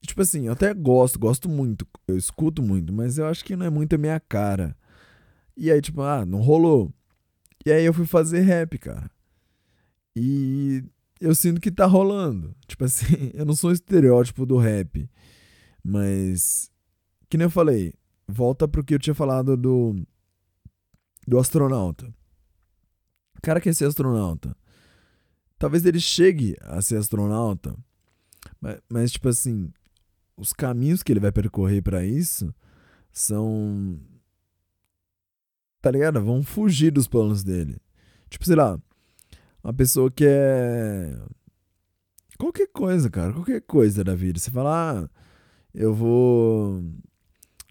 [0.00, 3.66] Tipo assim, eu até gosto, gosto muito, eu escuto muito, mas eu acho que não
[3.66, 4.76] é muito a minha cara.
[5.56, 6.92] E aí, tipo, ah, não rolou.
[7.64, 9.10] E aí eu fui fazer rap, cara.
[10.16, 10.84] E
[11.20, 12.54] eu sinto que tá rolando.
[12.66, 15.08] Tipo assim, eu não sou um estereótipo do rap.
[15.82, 16.70] Mas,
[17.28, 17.94] que nem eu falei,
[18.26, 19.94] volta pro que eu tinha falado do,
[21.26, 22.12] do astronauta.
[23.36, 24.56] O cara quer ser astronauta.
[25.58, 27.76] Talvez ele chegue a ser astronauta,
[28.60, 29.72] mas, mas tipo assim,
[30.36, 32.54] os caminhos que ele vai percorrer para isso
[33.10, 34.00] são.
[35.80, 36.20] Tá ligado?
[36.20, 37.76] Vão fugir dos planos dele.
[38.28, 38.78] Tipo, sei lá,
[39.62, 41.16] uma pessoa que é.
[42.38, 44.38] Qualquer coisa, cara, qualquer coisa da vida.
[44.38, 45.10] Você fala, ah,
[45.74, 46.82] eu vou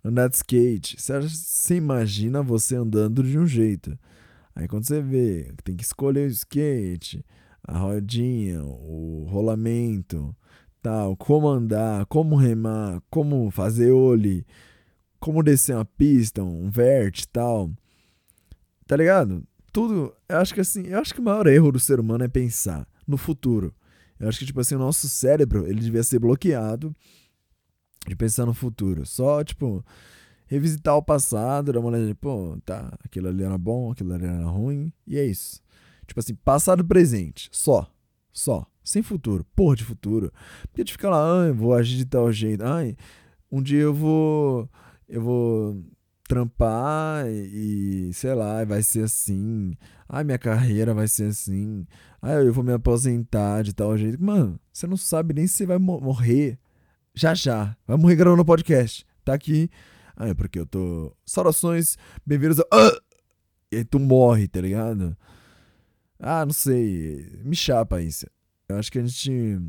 [0.03, 0.99] andar de skate.
[0.99, 3.97] Você, você imagina você andando de um jeito.
[4.55, 7.23] Aí quando você vê, tem que escolher o skate,
[7.63, 10.35] a rodinha, o rolamento,
[10.81, 14.43] tal, como andar, como remar, como fazer olho,
[15.19, 17.71] como descer uma pista, um vert tal.
[18.87, 19.43] Tá ligado?
[19.71, 22.27] Tudo, eu acho que assim, eu acho que o maior erro do ser humano é
[22.27, 23.73] pensar no futuro.
[24.19, 26.95] Eu acho que tipo assim, o nosso cérebro, ele devia ser bloqueado
[28.07, 29.05] de pensar no futuro.
[29.05, 29.85] Só tipo
[30.47, 34.45] revisitar o passado, dar uma olhada, pô, tá, aquilo ali era bom, aquilo ali era
[34.45, 35.61] ruim, e é isso.
[36.07, 37.91] Tipo assim, passado presente, só,
[38.31, 39.45] só sem futuro.
[39.55, 40.31] Porra de futuro.
[40.69, 42.63] Porque de ficar lá, ah, eu vou agir de tal jeito.
[42.63, 42.95] Ai,
[43.51, 44.69] um dia eu vou.
[45.07, 45.83] Eu vou
[46.27, 49.73] trampar e, sei lá, vai ser assim.
[50.07, 51.87] Ai, minha carreira vai ser assim.
[52.21, 54.21] Ai, eu vou me aposentar de tal jeito.
[54.21, 56.59] Mano, você não sabe nem se vai morrer
[57.15, 57.75] já já.
[57.87, 59.05] Vai morrer gravando podcast.
[59.23, 59.69] Tá aqui.
[60.15, 61.15] Ah, é porque eu tô.
[61.25, 62.63] Saudações, bem-vindos a.
[62.71, 63.01] Ah!
[63.71, 65.17] E aí tu morre, tá ligado?
[66.19, 67.29] Ah, não sei.
[67.43, 68.25] Me chapa isso.
[68.69, 69.59] Eu acho que a gente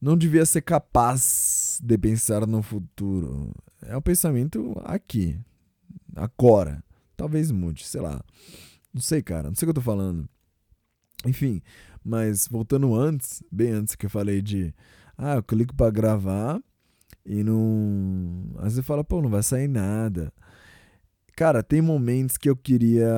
[0.00, 3.54] não devia ser capaz de pensar no futuro.
[3.82, 5.38] É o um pensamento aqui,
[6.14, 6.82] agora.
[7.16, 8.22] Talvez mude, sei lá.
[8.92, 9.48] Não sei, cara.
[9.48, 10.28] Não sei o que eu tô falando.
[11.24, 11.62] Enfim,
[12.04, 14.74] mas voltando antes, bem antes que eu falei de.
[15.18, 16.60] Ah, eu clico pra gravar
[17.24, 18.50] e não.
[18.58, 20.32] Às vezes fala, pô, não vai sair nada.
[21.34, 23.08] Cara, tem momentos que eu queria.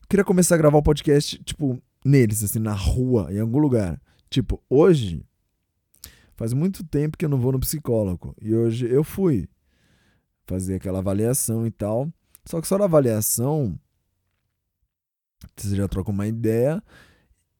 [0.00, 4.00] Eu queria começar a gravar o podcast, tipo, neles, assim, na rua, em algum lugar.
[4.28, 5.24] Tipo, hoje.
[6.36, 8.34] Faz muito tempo que eu não vou no psicólogo.
[8.40, 9.46] E hoje eu fui
[10.50, 12.12] fazer aquela avaliação e tal.
[12.44, 13.78] Só que só na avaliação.
[15.56, 16.82] Você já troca uma ideia.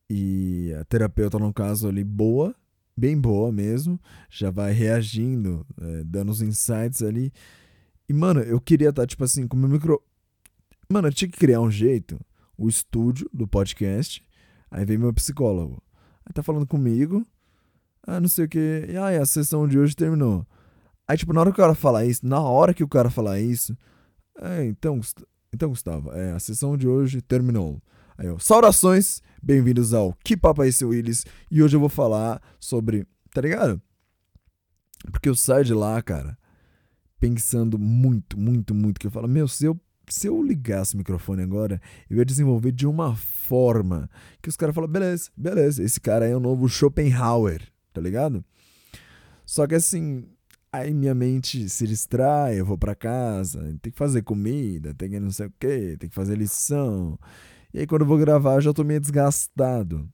[0.09, 2.53] E a terapeuta, no caso ali, boa,
[2.97, 3.99] bem boa mesmo.
[4.29, 7.33] Já vai reagindo, é, dando os insights ali.
[8.09, 10.03] E, mano, eu queria estar, tá, tipo assim, com o meu micro.
[10.89, 12.21] Mano, eu tinha que criar um jeito.
[12.59, 14.21] O estúdio do podcast.
[14.69, 15.81] Aí vem meu psicólogo.
[16.27, 17.25] Aí tá falando comigo.
[18.05, 18.87] Ah, não sei o que.
[18.89, 20.45] E aí, a sessão de hoje terminou.
[21.11, 23.41] Aí, tipo, na hora que o cara falar isso, na hora que o cara falar
[23.41, 23.77] isso.
[24.41, 25.01] É, então,
[25.53, 27.83] então Gustavo, é, a sessão de hoje terminou.
[28.17, 31.27] Aí, ó, saudações, bem-vindos ao Que Papo é esse, Willis?
[31.51, 33.05] E hoje eu vou falar sobre.
[33.35, 33.83] Tá ligado?
[35.11, 36.39] Porque eu saio de lá, cara,
[37.19, 39.01] pensando muito, muito, muito.
[39.01, 39.77] Que eu falo, meu, se eu
[40.09, 44.09] se eu ligasse o microfone agora, eu ia desenvolver de uma forma
[44.41, 48.45] que os caras falam, beleza, beleza, esse cara é o novo Schopenhauer, tá ligado?
[49.45, 50.25] Só que assim,
[50.73, 55.21] aí minha mente se distrai, eu vou para casa, tem que fazer comida, tem que
[55.21, 57.19] não sei o que, tem que fazer lição.
[57.73, 60.09] E aí quando eu vou gravar eu já tô meio desgastado.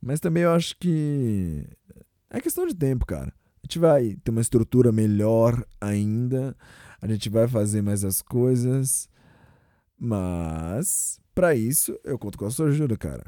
[0.00, 1.66] Mas também eu acho que
[2.30, 3.32] é questão de tempo, cara.
[3.62, 6.56] A gente vai ter uma estrutura melhor ainda
[7.00, 9.08] a gente vai fazer mais as coisas.
[9.98, 13.24] Mas, para isso, eu conto com a sua ajuda, cara.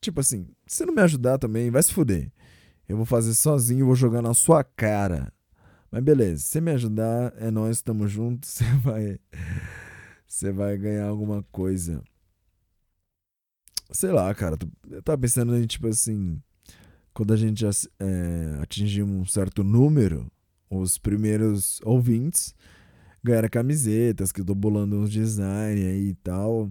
[0.00, 2.30] Tipo assim, se não me ajudar também, vai se fuder.
[2.88, 5.32] Eu vou fazer sozinho vou jogar na sua cara.
[5.92, 9.20] Mas beleza, se me ajudar, é nós, estamos juntos, você vai.
[10.26, 12.02] Você vai ganhar alguma coisa.
[13.90, 14.56] Sei lá, cara.
[14.90, 16.40] Eu tava pensando em, tipo assim.
[17.12, 20.32] Quando a gente é, atingir um certo número,
[20.70, 22.54] os primeiros ouvintes
[23.22, 26.70] ganhar camisetas, que eu tô bolando uns design aí e tal.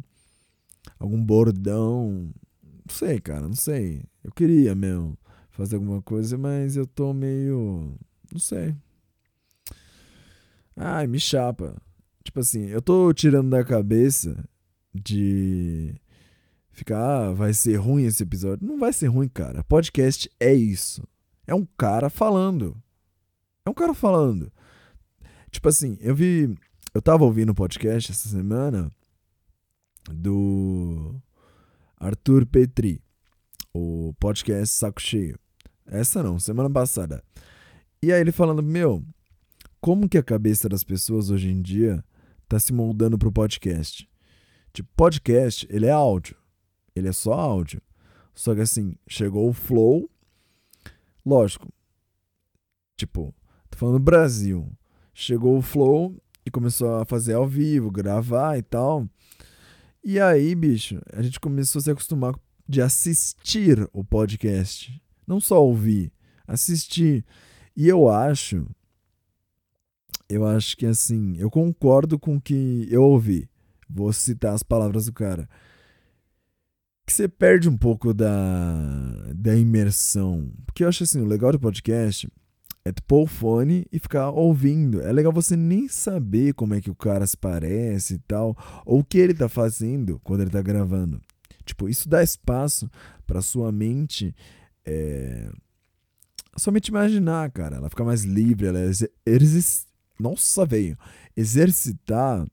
[0.98, 2.32] Algum bordão.
[2.64, 4.04] Não sei, cara, não sei.
[4.24, 5.16] Eu queria mesmo
[5.52, 7.96] fazer alguma coisa, mas eu tô meio.
[8.32, 8.76] Não sei.
[10.76, 11.76] Ai, me chapa.
[12.24, 14.44] Tipo assim, eu tô tirando da cabeça
[14.94, 15.96] de
[16.72, 18.66] ficar, ah, vai ser ruim esse episódio.
[18.66, 19.64] Não vai ser ruim, cara.
[19.64, 21.04] Podcast é isso.
[21.46, 22.76] É um cara falando.
[23.66, 24.52] É um cara falando.
[25.50, 26.56] Tipo assim, eu vi.
[26.94, 28.92] Eu tava ouvindo um podcast essa semana
[30.10, 31.16] do
[31.98, 33.02] Arthur Petri,
[33.74, 35.40] o podcast Saco Cheio.
[35.86, 37.24] Essa não, semana passada.
[38.02, 39.04] E aí ele falando, meu,
[39.82, 42.04] como que a cabeça das pessoas hoje em dia
[42.48, 44.10] tá se moldando pro podcast?
[44.72, 46.38] Tipo, podcast, ele é áudio.
[46.96, 47.82] Ele é só áudio.
[48.34, 50.10] Só que assim, chegou o flow.
[51.26, 51.68] Lógico.
[52.96, 53.36] Tipo,
[53.70, 54.72] tô falando Brasil
[55.14, 56.16] chegou o Flow
[56.46, 59.08] e começou a fazer ao vivo, gravar e tal.
[60.04, 62.34] E aí, bicho, a gente começou a se acostumar
[62.68, 65.02] de assistir o podcast.
[65.28, 66.12] Não só ouvir,
[66.48, 67.24] assistir.
[67.76, 68.66] E eu acho.
[70.32, 73.50] Eu acho que assim, eu concordo com o que eu ouvi.
[73.90, 75.50] Vou citar as palavras do cara.
[77.06, 78.32] Que você perde um pouco da,
[79.36, 80.50] da imersão.
[80.66, 82.32] Porque eu acho assim, o legal do podcast
[82.86, 85.02] é tu pôr o fone e ficar ouvindo.
[85.02, 89.00] É legal você nem saber como é que o cara se parece e tal, ou
[89.00, 91.22] o que ele tá fazendo quando ele tá gravando.
[91.66, 92.90] Tipo, isso dá espaço
[93.28, 94.34] para sua mente.
[94.86, 95.52] É...
[96.56, 97.76] Sua mente imaginar, cara.
[97.76, 99.12] Ela fica mais livre, ela exer...
[100.22, 100.98] Nossa, veio.
[101.36, 102.48] Exercitar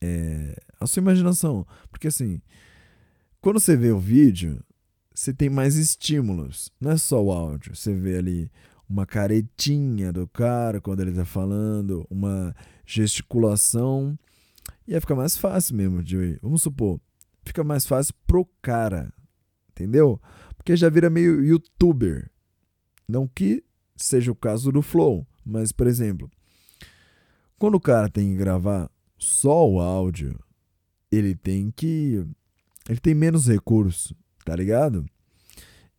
[0.00, 0.56] é...
[0.80, 1.66] a sua imaginação.
[1.90, 2.40] Porque assim,
[3.40, 4.64] quando você vê o vídeo,
[5.14, 6.72] você tem mais estímulos.
[6.80, 7.74] Não é só o áudio.
[7.76, 8.50] Você vê ali
[8.88, 12.54] uma caretinha do cara quando ele tá falando, uma
[12.86, 14.18] gesticulação.
[14.86, 16.38] E aí fica mais fácil mesmo de.
[16.40, 16.98] Vamos supor,
[17.44, 19.12] fica mais fácil pro cara.
[19.70, 20.20] Entendeu?
[20.56, 22.30] Porque já vira meio youtuber.
[23.06, 23.62] Não que
[23.96, 26.30] seja o caso do Flow, mas por exemplo,
[27.58, 30.38] quando o cara tem que gravar só o áudio,
[31.10, 32.24] ele tem que.
[32.88, 34.14] Ele tem menos recurso
[34.48, 35.04] tá ligado?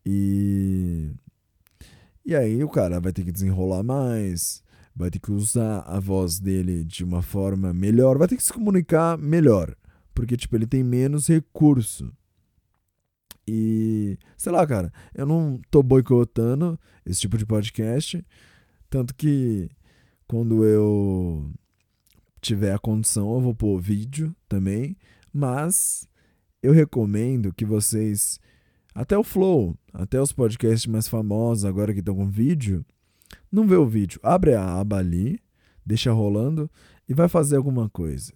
[0.04, 1.12] E.
[2.26, 4.64] E aí o cara vai ter que desenrolar mais,
[4.96, 8.54] vai ter que usar a voz dele de uma forma melhor, vai ter que se
[8.54, 9.76] comunicar melhor,
[10.14, 12.12] porque tipo ele tem menos recurso.
[13.48, 18.24] E sei lá, cara, eu não tô boicotando esse tipo de podcast,
[18.90, 19.70] tanto que
[20.28, 21.52] quando eu
[22.42, 24.96] tiver a condição eu vou pôr vídeo também,
[25.34, 26.08] mas
[26.62, 28.40] eu recomendo que vocês,
[28.94, 32.86] até o Flow, até os podcasts mais famosos agora que estão com vídeo,
[33.52, 35.40] não vê o vídeo, abre a aba ali,
[35.86, 36.70] deixa rolando
[37.08, 38.34] e vai fazer alguma coisa.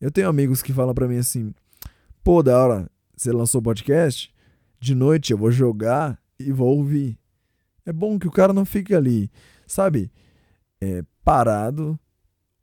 [0.00, 1.54] Eu tenho amigos que falam para mim assim:
[2.22, 4.32] pô, da hora, você lançou podcast,
[4.78, 7.18] de noite eu vou jogar e vou ouvir.
[7.84, 9.30] É bom que o cara não fique ali,
[9.70, 10.10] sabe,
[10.80, 11.98] é, parado,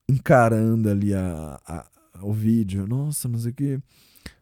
[0.10, 1.90] encarando ali a, a,
[2.22, 2.86] o vídeo.
[2.86, 3.80] Nossa, não sei o que.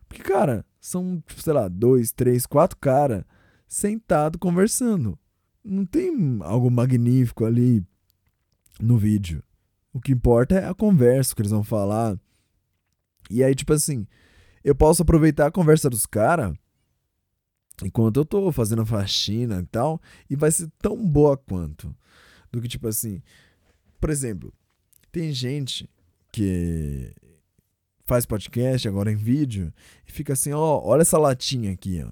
[0.07, 3.23] Porque, cara, são, sei lá, dois, três, quatro caras
[3.67, 5.17] sentados conversando.
[5.63, 7.85] Não tem algo magnífico ali
[8.79, 9.43] no vídeo.
[9.93, 12.19] O que importa é a conversa que eles vão falar.
[13.29, 14.05] E aí, tipo assim,
[14.63, 16.53] eu posso aproveitar a conversa dos caras
[17.83, 21.93] enquanto eu tô fazendo faxina e tal, e vai ser tão boa quanto.
[22.55, 23.21] Do que, tipo assim,
[23.99, 24.53] por exemplo,
[25.11, 25.89] tem gente
[26.31, 27.13] que
[28.05, 29.73] faz podcast agora em vídeo
[30.07, 32.09] e fica assim, ó, olha essa latinha aqui, ó.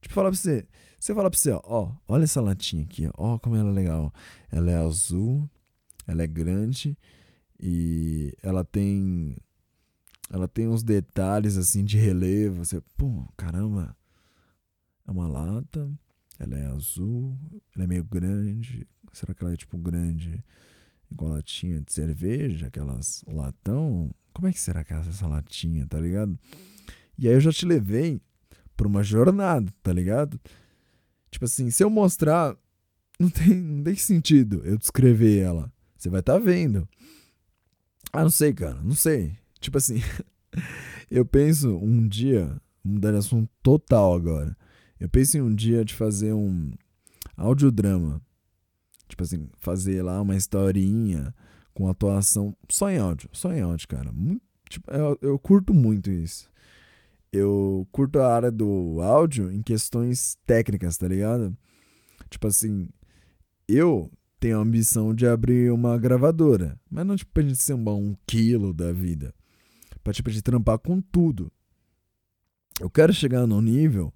[0.00, 0.66] Tipo, fala pra você,
[0.98, 4.14] você fala pra você, ó, ó, olha essa latinha aqui, ó, como ela é legal.
[4.50, 5.46] Ela é azul,
[6.06, 6.96] ela é grande
[7.60, 9.36] e ela tem
[10.30, 13.94] ela tem uns detalhes assim de relevo, você, pô, caramba.
[15.06, 15.90] É uma lata,
[16.40, 17.38] ela é azul,
[17.76, 18.86] ela é meio grande.
[19.12, 20.42] Será que ela é tipo grande
[21.10, 24.10] igual latinha de cerveja, aquelas latão?
[24.32, 26.38] Como é que será que é essa latinha, tá ligado?
[27.18, 28.22] E aí eu já te levei
[28.74, 30.40] pra uma jornada, tá ligado?
[31.30, 32.56] Tipo assim, se eu mostrar,
[33.20, 35.70] não tem, não tem sentido eu descrever ela.
[35.98, 36.88] Você vai estar tá vendo.
[38.10, 39.36] Ah, não sei, cara, não sei.
[39.60, 40.00] Tipo assim,
[41.10, 44.56] eu penso um dia, mudar de assunto total agora.
[45.00, 46.70] Eu penso em um dia de fazer um
[47.36, 48.20] audiodrama.
[49.08, 51.34] Tipo assim, fazer lá uma historinha
[51.72, 53.28] com atuação só em áudio.
[53.32, 54.12] Só em áudio, cara.
[54.12, 56.48] Muito, tipo, eu, eu curto muito isso.
[57.32, 61.56] Eu curto a área do áudio em questões técnicas, tá ligado?
[62.28, 62.88] Tipo assim,
[63.66, 66.78] eu tenho a ambição de abrir uma gravadora.
[66.90, 69.34] Mas não tipo pra gente ser um, quilo da vida.
[70.02, 71.52] Pra tipo de trampar com tudo.
[72.80, 74.12] Eu quero chegar num nível.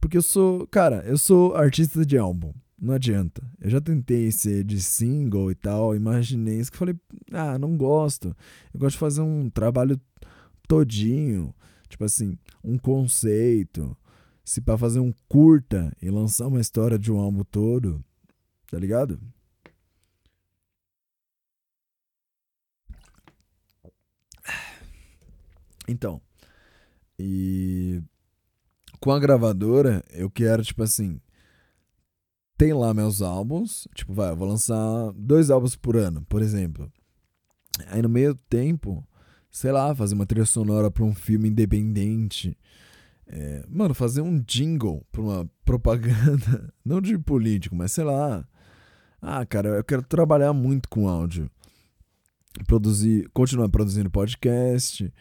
[0.00, 0.66] Porque eu sou.
[0.68, 2.52] Cara, eu sou artista de álbum.
[2.78, 3.42] Não adianta.
[3.60, 5.94] Eu já tentei ser de single e tal.
[5.96, 6.94] Imaginei isso que falei.
[7.32, 8.36] Ah, não gosto.
[8.72, 10.00] Eu gosto de fazer um trabalho
[10.68, 11.54] todinho.
[11.88, 13.96] Tipo assim, um conceito.
[14.44, 18.04] Se para fazer um curta e lançar uma história de um álbum todo.
[18.70, 19.20] Tá ligado?
[25.88, 26.20] Então,
[27.18, 28.02] e
[29.00, 31.20] com a gravadora, eu quero, tipo assim,
[32.56, 36.90] tem lá meus álbuns, tipo, vai, eu vou lançar dois álbuns por ano, por exemplo.
[37.88, 39.06] Aí no meio tempo,
[39.50, 42.56] sei lá, fazer uma trilha sonora para um filme independente.
[43.26, 48.46] É, mano, fazer um jingle pra uma propaganda, não de político, mas sei lá.
[49.20, 51.50] Ah, cara, eu quero trabalhar muito com áudio.
[52.66, 55.12] Produzir, continuar produzindo podcast,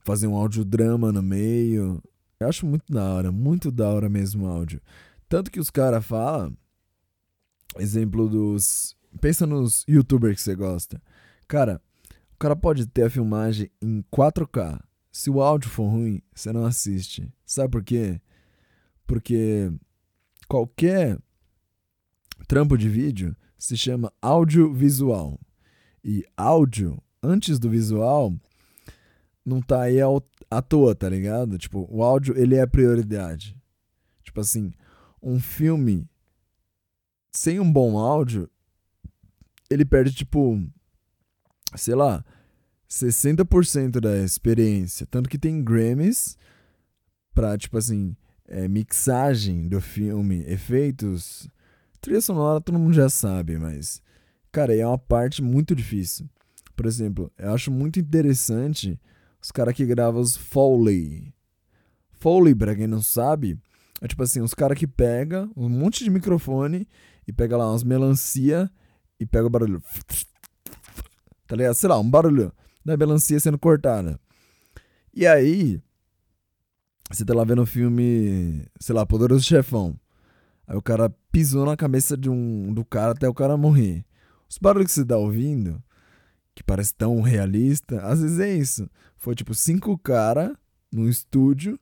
[0.00, 2.02] fazer um audiodrama no meio.
[2.40, 4.80] Eu acho muito da hora, muito da hora mesmo o áudio.
[5.28, 6.56] Tanto que os caras falam,
[7.76, 8.96] exemplo dos.
[9.20, 11.02] Pensa nos youtubers que você gosta.
[11.48, 11.82] Cara,
[12.34, 14.80] o cara pode ter a filmagem em 4K.
[15.10, 17.28] Se o áudio for ruim, você não assiste.
[17.44, 18.20] Sabe por quê?
[19.04, 19.72] Porque
[20.46, 21.18] qualquer
[22.46, 25.40] trampo de vídeo se chama audiovisual.
[26.04, 28.32] E áudio, antes do visual,
[29.44, 29.98] não tá aí
[30.50, 31.58] à toa, tá ligado?
[31.58, 33.56] Tipo, o áudio, ele é a prioridade.
[34.22, 34.72] Tipo assim,
[35.22, 36.08] um filme
[37.32, 38.48] sem um bom áudio,
[39.70, 40.60] ele perde, tipo,
[41.76, 42.24] sei lá,
[42.88, 45.06] 60% da experiência.
[45.06, 46.36] Tanto que tem Grammys
[47.34, 48.16] pra, tipo assim,
[48.46, 51.48] é, mixagem do filme, efeitos.
[52.00, 54.02] Trilha sonora todo mundo já sabe, mas,
[54.50, 56.28] cara, é uma parte muito difícil.
[56.74, 58.98] Por exemplo, eu acho muito interessante
[59.40, 61.32] os caras que gravam os Foley.
[62.12, 63.58] Foley, pra quem não sabe,
[64.00, 66.88] é tipo assim, os caras que pega um monte de microfone
[67.26, 68.70] e pega lá umas melancia
[69.18, 69.82] e pega o barulho.
[71.46, 71.74] Tá ligado?
[71.74, 72.52] Sei lá, um barulho
[72.84, 74.20] da melancia sendo cortada.
[75.14, 75.80] E aí,
[77.10, 79.98] você tá lá vendo o filme, sei lá, Poderoso Chefão.
[80.66, 84.04] Aí o cara pisou na cabeça de um do cara até o cara morrer.
[84.48, 85.82] Os barulhos que você tá ouvindo
[86.54, 88.00] que parece tão realista.
[88.02, 88.90] Às vezes é isso.
[89.18, 90.56] Foi tipo cinco caras
[90.90, 91.78] num estúdio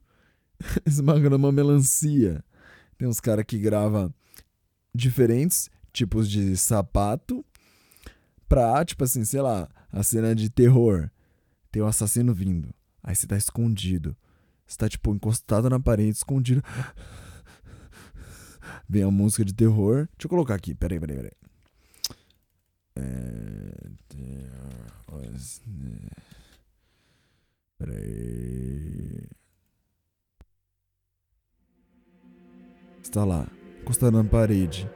[0.84, 2.45] esmagando uma melancia.
[2.99, 4.12] Tem uns caras que gravam
[4.95, 7.45] diferentes tipos de sapato
[8.49, 11.11] pra, tipo assim, sei lá, a cena de terror.
[11.70, 12.74] Tem um assassino vindo.
[13.03, 14.16] Aí você tá escondido.
[14.66, 16.62] Você tá, tipo, encostado na parede, escondido.
[18.89, 20.09] Vem a música de terror.
[20.16, 20.74] Deixa eu colocar aqui.
[20.74, 21.32] Peraí, peraí, peraí.
[22.97, 23.76] É...
[27.79, 29.29] Peraí.
[33.03, 33.47] Está lá,
[33.81, 34.91] encostado na parede.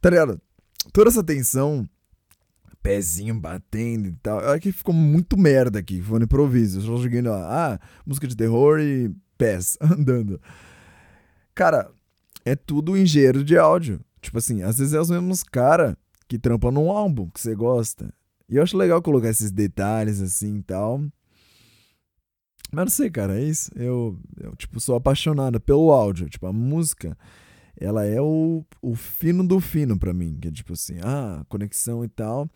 [0.00, 0.40] Tá ligado?
[0.92, 1.88] Toda essa tensão,
[2.82, 4.40] pezinho batendo e tal.
[4.54, 6.78] É que ficou muito merda aqui, foi no improviso.
[6.78, 10.40] Eu só joguei lá, ah, música de terror e pés andando.
[11.54, 11.90] Cara,
[12.44, 14.00] é tudo engenheiro de áudio.
[14.20, 15.96] Tipo assim, às vezes é os mesmos cara
[16.26, 18.12] que trampam num álbum que você gosta.
[18.48, 21.00] E eu acho legal colocar esses detalhes assim e tal.
[22.70, 23.70] Mas não sei, cara, é isso.
[23.76, 26.28] Eu, eu tipo, sou apaixonado pelo áudio.
[26.28, 27.16] Tipo, a música,
[27.80, 30.38] ela é o, o fino do fino pra mim.
[30.40, 32.50] Que é tipo assim, ah, conexão e tal.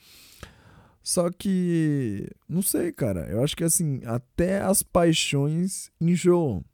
[1.03, 3.29] Só que, não sei, cara.
[3.29, 6.65] Eu acho que assim, até as paixões enjoam.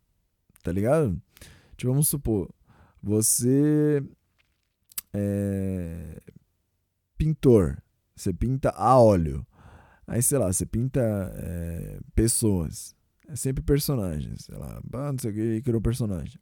[0.62, 1.20] Tá ligado?
[1.76, 2.52] Tipo, vamos supor,
[3.02, 4.02] você
[5.14, 6.20] é
[7.16, 7.82] pintor.
[8.14, 9.46] Você pinta a óleo.
[10.06, 11.00] Aí, sei lá, você pinta
[11.36, 12.96] é, pessoas.
[13.28, 14.44] É sempre personagens.
[14.46, 16.38] Sei lá, ah, não sei o que, criou personagem.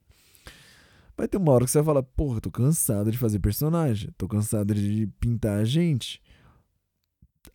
[1.16, 4.10] Vai ter uma hora que você vai falar, porra, tô cansado de fazer personagem.
[4.18, 6.20] Tô cansado de pintar a gente.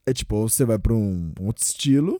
[0.06, 2.20] É tipo, ou você vai pra um outro estilo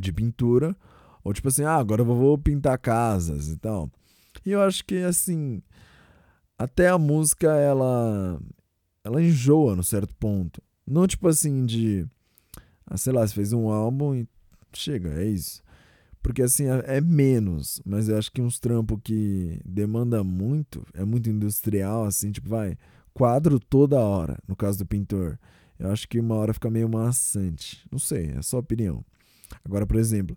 [0.00, 0.74] de pintura.
[1.22, 3.90] Ou tipo assim, ah, agora eu vou pintar casas e tal.
[4.44, 5.62] E eu acho que, assim,
[6.58, 8.40] até a música, ela
[9.04, 10.60] ela enjoa no certo ponto.
[10.86, 12.06] Não tipo assim de,
[12.86, 14.28] ah, sei lá, você fez um álbum e
[14.72, 15.62] chega, é isso.
[16.26, 21.04] Porque assim, é, é menos, mas eu acho que uns trampos que demanda muito, é
[21.04, 22.76] muito industrial, assim, tipo, vai,
[23.14, 25.38] quadro toda hora, no caso do pintor.
[25.78, 27.86] Eu acho que uma hora fica meio maçante.
[27.92, 29.04] Não sei, é só opinião.
[29.64, 30.36] Agora, por exemplo,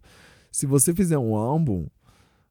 [0.51, 1.87] se você fizer um álbum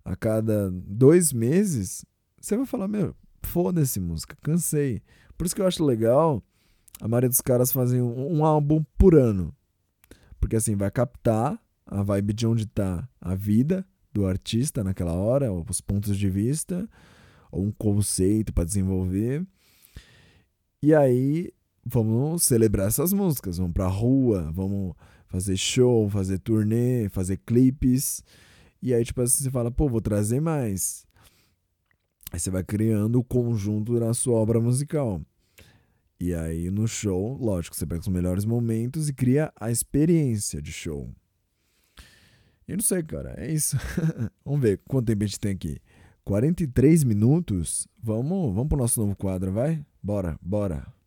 [0.05, 2.05] a cada dois meses,
[2.41, 3.15] você vai falar, meu,
[3.45, 5.01] foda-se música, cansei.
[5.37, 6.43] Por isso que eu acho legal
[7.01, 9.55] a maioria dos caras fazem um, um álbum por ano.
[10.41, 11.57] Porque assim, vai captar
[11.89, 16.89] a vibe de onde tá a vida do artista naquela hora, os pontos de vista,
[17.51, 19.45] ou um conceito para desenvolver.
[20.83, 21.53] E aí
[21.85, 24.95] vamos celebrar essas músicas, vamos pra rua, vamos
[25.27, 28.23] fazer show, fazer turnê, fazer clipes.
[28.81, 31.07] E aí, tipo assim, você fala, pô, vou trazer mais.
[32.31, 35.21] Aí você vai criando o conjunto da sua obra musical.
[36.21, 40.73] E aí no show, lógico, você pega os melhores momentos e cria a experiência de
[40.73, 41.11] show.
[42.69, 43.79] E não sei, cara, é isso.
[44.45, 45.79] vamos ver quanto tempo a gente tem aqui.
[46.25, 47.89] 43 minutos.
[48.03, 49.83] Vamos, vamos pro nosso novo quadro, vai?
[50.03, 50.98] Bora, bora.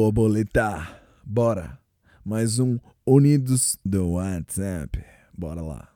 [0.00, 1.76] Borboleta, bora.
[2.24, 5.04] Mais um Unidos do WhatsApp.
[5.36, 5.92] Bora lá.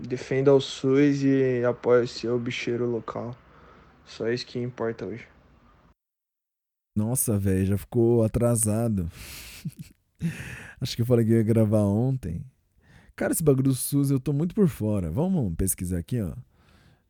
[0.00, 3.36] Defenda o SUS e apoie o seu bicheiro local.
[4.06, 5.28] Só isso que importa hoje.
[6.96, 9.06] Nossa, velho, já ficou atrasado.
[10.80, 12.42] Acho que eu falei que ia gravar ontem.
[13.14, 15.10] Cara, esse bagulho do SUS eu tô muito por fora.
[15.10, 16.32] Vamos pesquisar aqui, ó.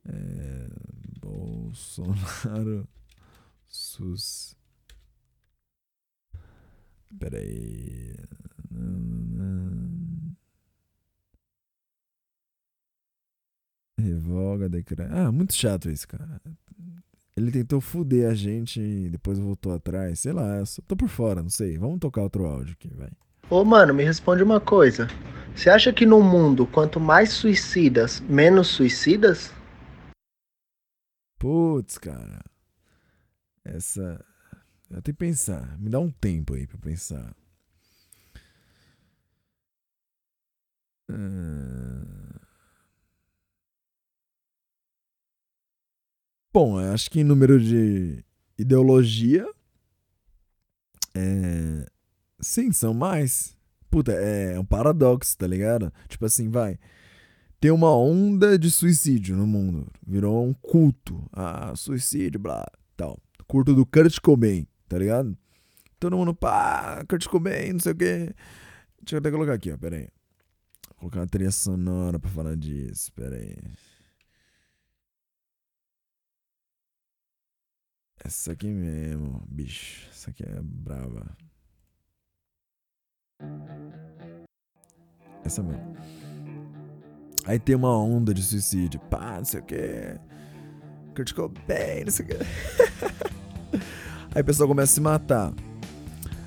[0.06, 0.68] É,
[1.20, 2.84] Bolsonaro
[3.70, 4.60] SUS.
[7.18, 8.14] Peraí.
[13.98, 15.12] Revoga decreto.
[15.12, 16.40] Ah, muito chato isso, cara.
[17.36, 20.20] Ele tentou fuder a gente e depois voltou atrás.
[20.20, 21.78] Sei lá, eu só tô por fora, não sei.
[21.78, 23.10] Vamos tocar outro áudio aqui, vai.
[23.48, 25.08] Ô, mano, me responde uma coisa.
[25.54, 29.52] Você acha que no mundo, quanto mais suicidas, menos suicidas?
[31.38, 32.42] Putz, cara.
[33.64, 34.24] Essa.
[35.00, 35.78] Que pensar.
[35.78, 37.34] Me dá um tempo aí pra pensar.
[41.10, 42.40] Ah.
[46.52, 48.22] Bom, acho que em número de
[48.58, 49.48] ideologia.
[51.14, 51.86] É.
[52.40, 53.56] Sim, são mais.
[53.90, 55.92] Puta, é um paradoxo, tá ligado?
[56.08, 56.78] Tipo assim, vai.
[57.60, 59.86] Tem uma onda de suicídio no mundo.
[60.06, 61.24] Virou um culto.
[61.32, 62.66] Ah, suicídio, blá,
[62.96, 63.18] tal.
[63.46, 65.34] Culto do Kurt Cobain, tá ligado?
[65.98, 68.34] Todo mundo, pá, Kurt Cobain, não sei o quê.
[69.00, 70.08] Deixa eu até colocar aqui, ó, pera aí.
[70.88, 73.56] Vou colocar uma trilha sonora pra falar disso, pera aí.
[78.22, 80.08] Essa aqui mesmo, bicho.
[80.10, 81.36] Essa aqui é brava.
[85.42, 85.96] Essa mesmo.
[87.46, 89.00] Aí tem uma onda de suicídio.
[89.00, 90.20] Pá, não sei o que.
[91.16, 93.32] Kurt Cobain, não sei o que.
[94.34, 95.52] Aí o pessoal começa a se matar.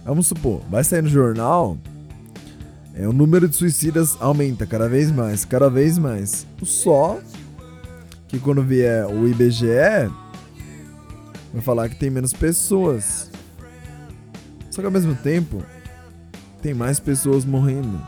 [0.03, 1.77] Vamos supor, vai sair no jornal.
[2.93, 6.47] É, o número de suicidas aumenta cada vez mais, cada vez mais.
[6.63, 7.19] Só
[8.27, 10.09] que quando vier o IBGE,
[11.53, 13.29] vai falar que tem menos pessoas.
[14.69, 15.63] Só que ao mesmo tempo,
[16.61, 18.01] tem mais pessoas morrendo.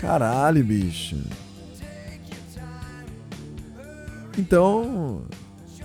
[0.00, 1.16] Caralho, bicho.
[4.36, 5.22] Então,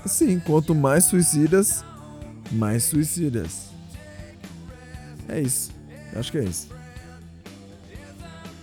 [0.04, 1.84] assim, quanto mais suicidas,
[2.52, 3.70] mais suicidas.
[5.28, 5.72] É isso.
[6.14, 6.70] Eu acho que é isso.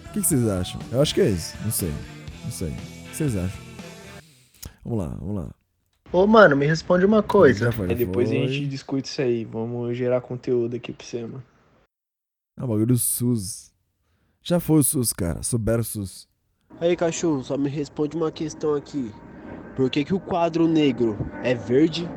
[0.07, 0.81] O que, que vocês acham?
[0.91, 1.57] Eu acho que é isso.
[1.63, 1.93] Não sei.
[2.45, 2.71] Não sei.
[2.71, 3.61] O que vocês acham?
[4.85, 5.51] Vamos lá, vamos lá.
[6.13, 7.71] Ô, mano, me responde uma coisa.
[7.73, 8.39] Foi, Aí depois foi.
[8.43, 9.45] a gente discute isso aí.
[9.45, 11.43] Vamos gerar conteúdo aqui pra você, mano.
[12.59, 13.73] Ah, o bagulho do SUS.
[14.43, 15.43] Já foi o SUS, cara.
[15.43, 16.29] Souberam o SUS.
[16.81, 19.13] Aí, cachorro, só me responde uma questão aqui.
[19.77, 22.09] Por que, que o quadro negro é verde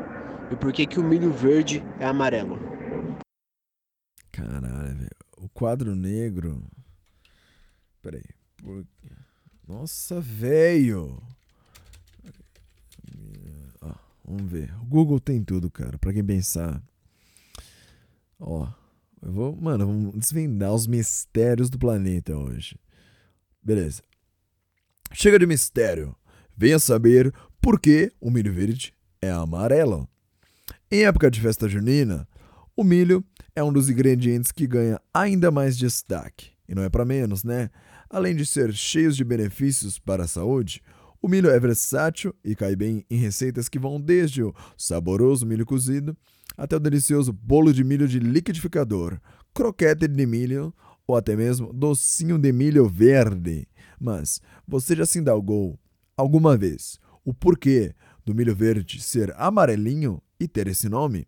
[0.51, 2.57] e por que, que o milho verde é amarelo?
[4.31, 5.09] Caralho, velho.
[5.37, 6.63] O quadro negro.
[8.01, 8.23] Peraí.
[8.57, 8.85] Por...
[9.67, 11.21] Nossa, velho.
[14.29, 14.71] Vamos ver.
[14.79, 15.97] O Google tem tudo, cara.
[15.97, 16.81] Pra quem pensar.
[18.39, 18.71] Ó.
[19.21, 19.55] Eu vou.
[19.55, 22.77] Mano, vamos desvendar os mistérios do planeta hoje.
[23.61, 24.03] Beleza.
[25.11, 26.15] Chega de mistério.
[26.55, 30.07] Venha saber por que o milho verde é amarelo.
[30.91, 32.27] Em época de festa junina,
[32.75, 33.23] o milho
[33.55, 36.49] é um dos ingredientes que ganha ainda mais destaque.
[36.67, 37.69] E não é para menos, né?
[38.09, 40.81] Além de ser cheio de benefícios para a saúde,
[41.21, 45.63] o milho é versátil e cai bem em receitas que vão desde o saboroso milho
[45.63, 46.17] cozido
[46.57, 49.19] até o delicioso bolo de milho de liquidificador,
[49.53, 50.73] croquete de milho
[51.05, 53.67] ou até mesmo docinho de milho verde.
[53.99, 55.77] Mas você já se indagou
[56.17, 57.93] alguma vez o porquê
[58.25, 61.27] do milho verde ser amarelinho e ter esse nome?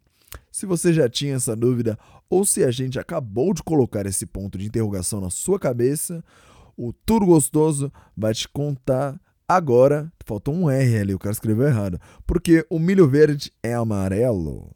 [0.52, 1.98] Se você já tinha essa dúvida
[2.30, 6.24] ou se a gente acabou de colocar esse ponto de interrogação na sua cabeça,
[6.78, 10.12] o Tudo Gostoso vai te contar agora.
[10.26, 12.00] Faltou um R ali, o cara escreveu errado.
[12.26, 14.74] Porque o milho verde é amarelo.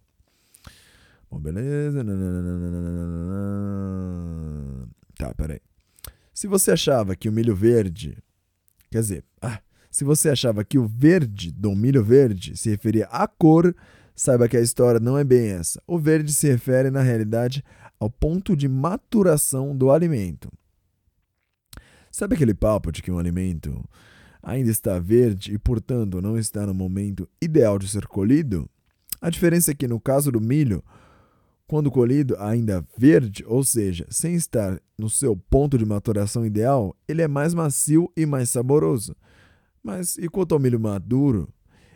[1.29, 2.03] Bom, beleza.
[5.17, 5.59] Tá, peraí.
[6.33, 8.17] Se você achava que o milho verde.
[8.91, 9.59] Quer dizer, ah,
[9.89, 13.75] se você achava que o verde do milho verde se referia à cor,
[14.15, 15.81] saiba que a história não é bem essa.
[15.85, 17.63] O verde se refere, na realidade,
[17.99, 20.51] ao ponto de maturação do alimento.
[22.11, 23.83] Sabe aquele papo de que um alimento
[24.41, 28.69] ainda está verde e, portanto, não está no momento ideal de ser colhido?
[29.19, 30.83] A diferença é que, no caso do milho,
[31.67, 37.21] quando colhido ainda verde, ou seja, sem estar no seu ponto de maturação ideal, ele
[37.21, 39.15] é mais macio e mais saboroso.
[39.83, 41.49] Mas e quanto ao milho maduro?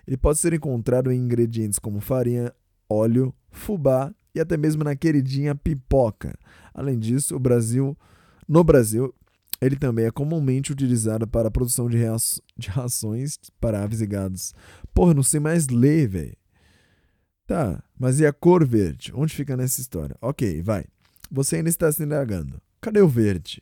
[0.09, 2.51] Ele pode ser encontrado em ingredientes como farinha,
[2.89, 6.35] óleo, fubá e até mesmo na queridinha pipoca.
[6.73, 7.95] Além disso, o Brasil,
[8.47, 9.13] no Brasil,
[9.61, 11.99] ele também é comumente utilizado para a produção de,
[12.57, 14.51] de rações para aves e gados.
[14.95, 16.37] Porra, não sei mais ler, velho.
[17.45, 19.11] Tá, mas e a cor verde?
[19.13, 20.17] Onde fica nessa história?
[20.19, 20.85] Ok, vai.
[21.29, 22.59] Você ainda está se indagando.
[22.81, 23.61] Cadê o verde?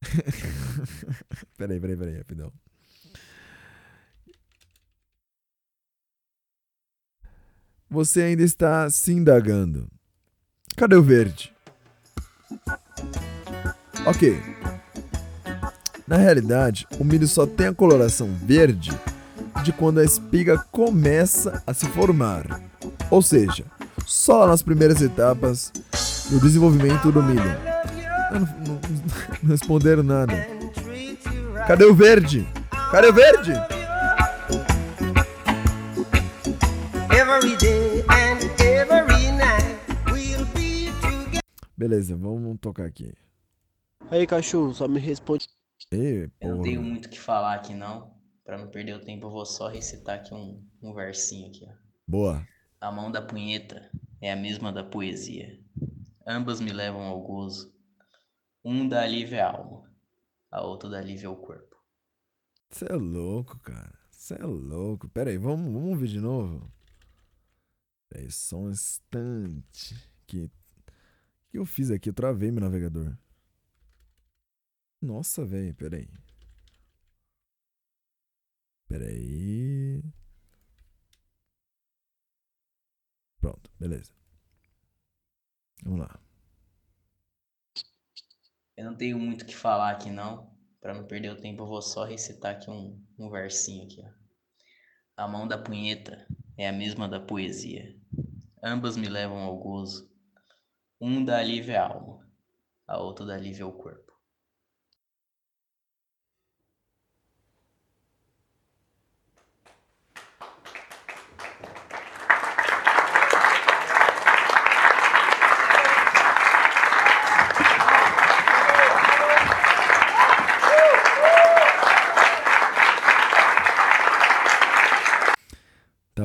[1.58, 2.52] peraí, peraí, peraí, rapidão.
[7.90, 9.88] Você ainda está se indagando.
[10.76, 11.52] Cadê o verde?
[14.06, 14.40] Ok.
[16.06, 18.90] Na realidade, o milho só tem a coloração verde
[19.62, 22.60] de quando a espiga começa a se formar.
[23.10, 23.64] Ou seja,
[24.06, 25.72] só nas primeiras etapas
[26.30, 27.42] do desenvolvimento do milho.
[28.32, 28.80] Não, não-
[29.42, 30.34] não responderam nada.
[31.66, 32.46] Cadê o verde?
[32.90, 33.52] Cadê o verde?
[37.30, 41.40] Every day and every night we'll be together.
[41.76, 43.14] Beleza, vamos tocar aqui.
[44.10, 45.46] Aí, cachorro, só me responde.
[45.92, 48.12] Ei, Eu não tenho muito o que falar aqui não.
[48.44, 51.72] Pra não perder o tempo, eu vou só recitar aqui um, um versinho aqui, ó.
[52.04, 52.44] Boa.
[52.80, 53.88] A mão da punheta
[54.20, 55.56] é a mesma da poesia.
[56.26, 57.72] Ambas me levam ao gozo.
[58.64, 59.88] Um dá alívio à alma,
[60.50, 61.76] a outra dá alívio ao corpo.
[62.68, 63.96] Você é louco, cara.
[64.10, 65.08] Você é louco.
[65.08, 66.68] Pera aí, vamos, vamos ouvir de novo?
[68.14, 69.94] Aí, só um instante.
[70.26, 70.50] Que,
[71.50, 72.08] que eu fiz aqui?
[72.08, 73.16] Eu travei meu navegador.
[75.00, 76.08] Nossa, velho, pera aí.
[78.88, 80.02] Pera aí.
[83.40, 84.12] Pronto, beleza.
[85.82, 86.20] Vamos lá.
[88.76, 90.50] Eu não tenho muito o que falar aqui não.
[90.80, 94.19] Pra não perder o tempo, eu vou só recitar aqui um, um versinho aqui, ó.
[95.20, 97.94] A mão da punheta é a mesma da poesia.
[98.62, 100.10] Ambas me levam ao gozo.
[100.98, 102.26] Um dá alívio à alma,
[102.88, 104.09] a outra dá alívio ao corpo.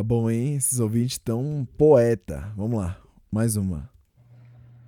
[0.05, 0.55] Bom, hein?
[0.55, 2.51] Esses ouvintes estão poeta.
[2.55, 3.01] Vamos lá,
[3.31, 3.89] mais uma.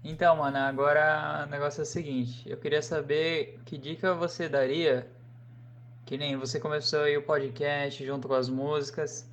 [0.03, 2.47] Então, mano, agora o negócio é o seguinte.
[2.47, 5.07] Eu queria saber que dica você daria,
[6.05, 9.27] que nem você começou aí o podcast junto com as músicas.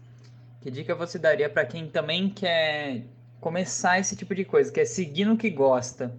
[0.63, 3.05] Que dica você daria pra quem também quer
[3.39, 6.17] começar esse tipo de coisa, quer seguir no que gosta,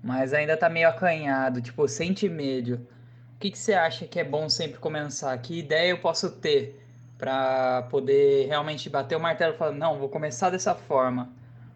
[0.00, 2.86] mas ainda tá meio acanhado, tipo, sente medo.
[3.34, 5.36] O que que você acha que é bom sempre começar?
[5.38, 6.79] Que ideia eu posso ter
[7.20, 11.30] pra poder realmente bater o martelo e falar, não, vou começar dessa forma.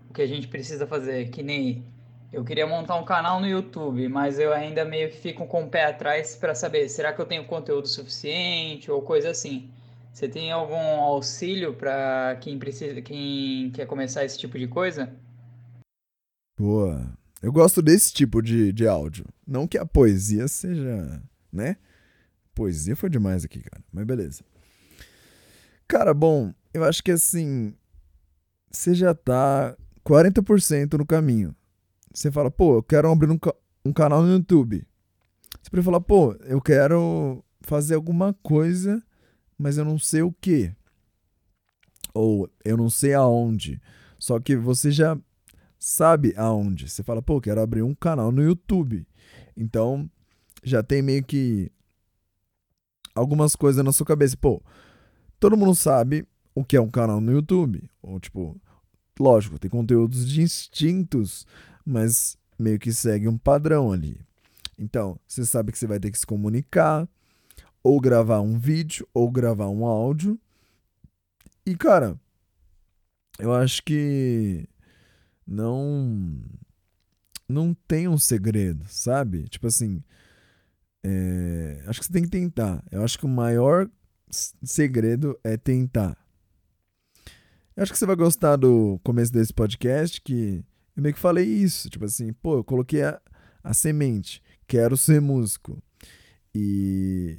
[0.09, 1.85] O que a gente precisa fazer, que nem
[2.33, 5.69] eu queria montar um canal no YouTube, mas eu ainda meio que fico com o
[5.69, 9.71] pé atrás para saber, será que eu tenho conteúdo suficiente ou coisa assim.
[10.13, 15.13] Você tem algum auxílio para quem precisa, quem quer começar esse tipo de coisa?
[16.59, 17.13] Boa.
[17.43, 19.27] Eu gosto desse tipo de, de áudio.
[19.47, 21.23] Não que a poesia seja,
[21.53, 21.77] né?
[22.55, 23.85] Poesia foi demais aqui, cara.
[23.93, 24.43] Mas beleza.
[25.87, 27.75] Cara, bom, eu acho que assim,
[28.71, 31.55] você já tá 40% no caminho.
[32.13, 33.39] Você fala, pô, eu quero abrir um,
[33.85, 34.87] um canal no YouTube.
[35.63, 39.03] Você pode falar, pô, eu quero fazer alguma coisa,
[39.59, 40.73] mas eu não sei o que.
[42.13, 43.81] Ou eu não sei aonde.
[44.19, 45.19] Só que você já
[45.79, 46.89] sabe aonde.
[46.89, 49.07] Você fala, pô, quero abrir um canal no YouTube.
[49.57, 50.09] Então,
[50.63, 51.71] já tem meio que
[53.15, 54.37] algumas coisas na sua cabeça.
[54.37, 54.63] Pô,
[55.45, 57.87] todo mundo sabe o que é um canal no YouTube.
[58.01, 58.59] Ou, tipo,
[59.21, 61.47] lógico, tem conteúdos distintos,
[61.85, 64.19] mas meio que segue um padrão ali.
[64.79, 67.07] Então, você sabe que você vai ter que se comunicar,
[67.83, 70.41] ou gravar um vídeo, ou gravar um áudio.
[71.67, 72.19] E, cara,
[73.39, 74.67] eu acho que
[75.47, 76.41] não
[77.47, 79.47] não tem um segredo, sabe?
[79.51, 80.03] Tipo assim,
[81.05, 82.83] é, acho que você tem que tentar.
[82.91, 83.91] Eu acho que o maior
[84.63, 86.17] segredo é tentar.
[87.77, 90.65] Eu acho que você vai gostar do começo desse podcast, que
[90.97, 91.91] eu meio que falei isso.
[91.91, 93.21] Tipo assim, pô, eu coloquei a,
[93.63, 94.43] a semente.
[94.67, 95.83] Quero ser músico.
[96.55, 97.39] E.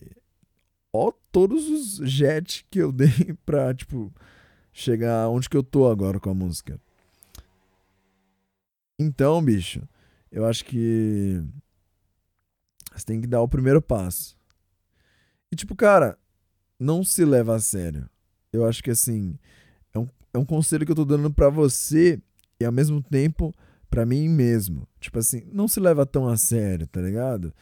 [0.93, 4.13] Ó, todos os jet que eu dei pra, tipo,
[4.73, 6.79] chegar onde que eu tô agora com a música.
[8.99, 9.81] Então, bicho,
[10.31, 11.41] eu acho que
[12.93, 14.37] você tem que dar o primeiro passo.
[15.51, 16.17] E tipo, cara,
[16.79, 18.09] não se leva a sério.
[18.51, 19.37] Eu acho que assim,
[19.93, 22.21] é um, é um conselho que eu tô dando pra você
[22.59, 23.53] e ao mesmo tempo
[23.89, 24.87] pra mim mesmo.
[24.99, 27.53] Tipo assim, não se leva tão a sério, tá ligado?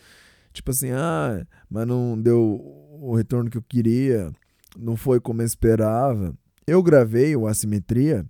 [0.51, 2.59] Tipo assim, ah, mas não deu
[3.01, 4.31] o retorno que eu queria,
[4.77, 6.35] não foi como eu esperava.
[6.65, 8.25] Eu gravei o Assimetria.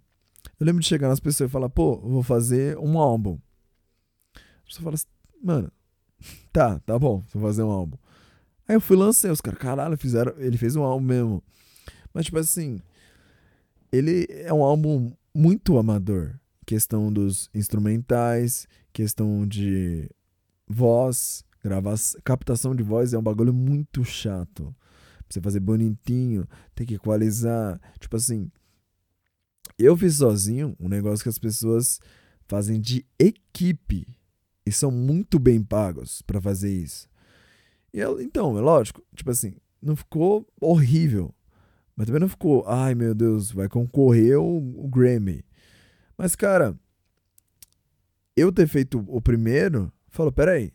[0.59, 3.38] Eu lembro de chegar nas pessoas e falar, pô, vou fazer um álbum.
[4.36, 5.07] A pessoa fala assim,
[5.41, 5.71] mano,
[6.51, 7.97] tá, tá bom, vou fazer um álbum.
[8.68, 11.43] Aí eu fui lancei, os caras, caralho, fizeram, ele fez um álbum mesmo.
[12.14, 12.80] Mas, tipo assim,
[13.91, 16.39] ele é um álbum muito amador.
[16.66, 20.09] Questão dos instrumentais, questão de
[20.68, 24.74] voz, gravar, captação de voz é um bagulho muito chato.
[25.20, 27.82] Pra você fazer bonitinho, tem que equalizar.
[27.99, 28.49] Tipo assim,
[29.78, 31.99] eu fiz sozinho um negócio que as pessoas
[32.47, 34.07] fazem de equipe
[34.66, 37.07] e são muito bem pagos pra fazer isso.
[37.93, 41.33] E eu, então, é lógico, tipo assim, não ficou horrível,
[41.95, 45.45] mas também não ficou, ai meu Deus, vai concorrer o, o Grammy.
[46.17, 46.75] Mas cara,
[48.35, 50.73] eu ter feito o primeiro, falou, peraí,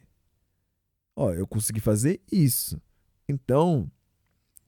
[1.16, 2.80] ó, eu consegui fazer isso.
[3.28, 3.90] Então,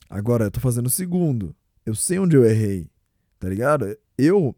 [0.09, 1.55] agora eu tô fazendo o segundo.
[1.87, 2.91] Eu sei onde eu errei,
[3.39, 3.97] tá ligado?
[4.19, 4.55] Eu,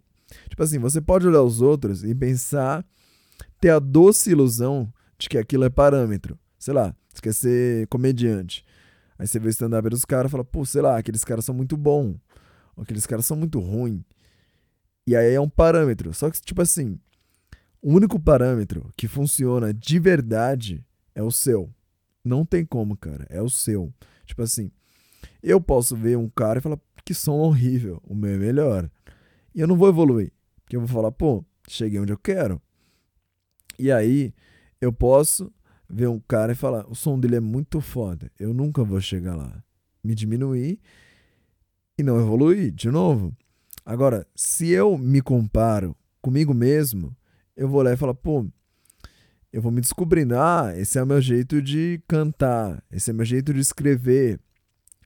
[0.49, 2.84] tipo assim, você pode olhar os outros e pensar,
[3.61, 6.38] ter a doce ilusão de que aquilo é parâmetro.
[6.59, 8.64] Sei lá, você quer ser comediante.
[9.18, 11.55] Aí você vê o stand-up dos caras e fala, pô, sei lá, aqueles caras são
[11.55, 12.16] muito bons.
[12.77, 14.03] Aqueles caras são muito ruins.
[15.07, 16.12] E aí é um parâmetro.
[16.14, 16.99] Só que, tipo assim,
[17.81, 21.70] o único parâmetro que funciona de verdade é o seu.
[22.25, 23.27] Não tem como, cara.
[23.29, 23.93] É o seu.
[24.25, 24.70] Tipo assim,
[25.43, 28.01] eu posso ver um cara e falar que som horrível.
[28.05, 28.91] O meu é melhor.
[29.55, 30.33] E eu não vou evoluir.
[30.62, 32.61] Porque eu vou falar, pô, cheguei onde eu quero.
[33.79, 34.33] E aí
[34.81, 35.53] eu posso
[35.93, 38.30] ver um cara e falar, o som dele é muito foda.
[38.38, 39.62] Eu nunca vou chegar lá.
[40.03, 40.80] Me diminuir
[41.99, 43.36] e não evoluir de novo.
[43.84, 47.14] Agora, se eu me comparo comigo mesmo,
[47.57, 48.47] eu vou lá e falar, pô,
[49.53, 53.16] eu vou me descobrindo, ah, esse é o meu jeito de cantar, esse é o
[53.16, 54.40] meu jeito de escrever.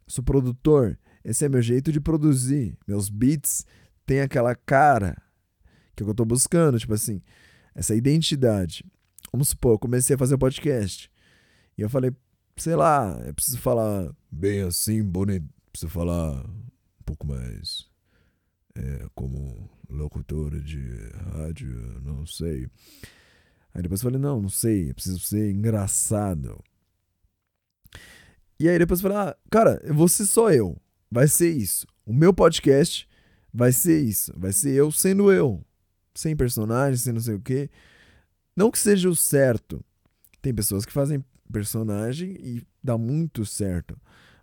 [0.07, 2.79] Sou produtor, esse é meu jeito de produzir.
[2.87, 3.67] Meus beats
[4.07, 5.21] têm aquela cara
[5.97, 7.23] que é eu tô buscando, tipo assim,
[7.75, 8.85] essa identidade.
[9.33, 11.11] Vamos supor, eu comecei a fazer podcast.
[11.77, 12.11] E eu falei,
[12.57, 17.89] sei lá, eu preciso falar bem assim, bonito, preciso falar um pouco mais
[18.75, 20.81] é, como locutor de
[21.33, 22.69] rádio, não sei.
[23.75, 26.63] Aí depois eu falei, não, não sei, eu preciso ser engraçado.
[28.59, 30.81] E aí depois eu falei, ah, cara, eu vou ser só eu.
[31.11, 31.87] Vai ser isso.
[32.07, 33.07] O meu podcast
[33.53, 34.33] vai ser isso.
[34.37, 35.63] Vai ser eu sendo eu.
[36.15, 37.69] Sem personagem, sem não sei o quê.
[38.57, 39.85] Não que seja o certo.
[40.41, 43.97] Tem pessoas que fazem personagem e dá muito certo.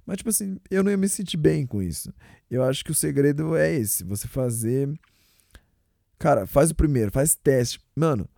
[0.05, 2.13] Mas, tipo assim, eu não ia me sentir bem com isso.
[2.49, 4.89] Eu acho que o segredo é esse: você fazer.
[6.19, 7.81] Cara, faz o primeiro, faz teste.
[7.95, 8.29] Mano,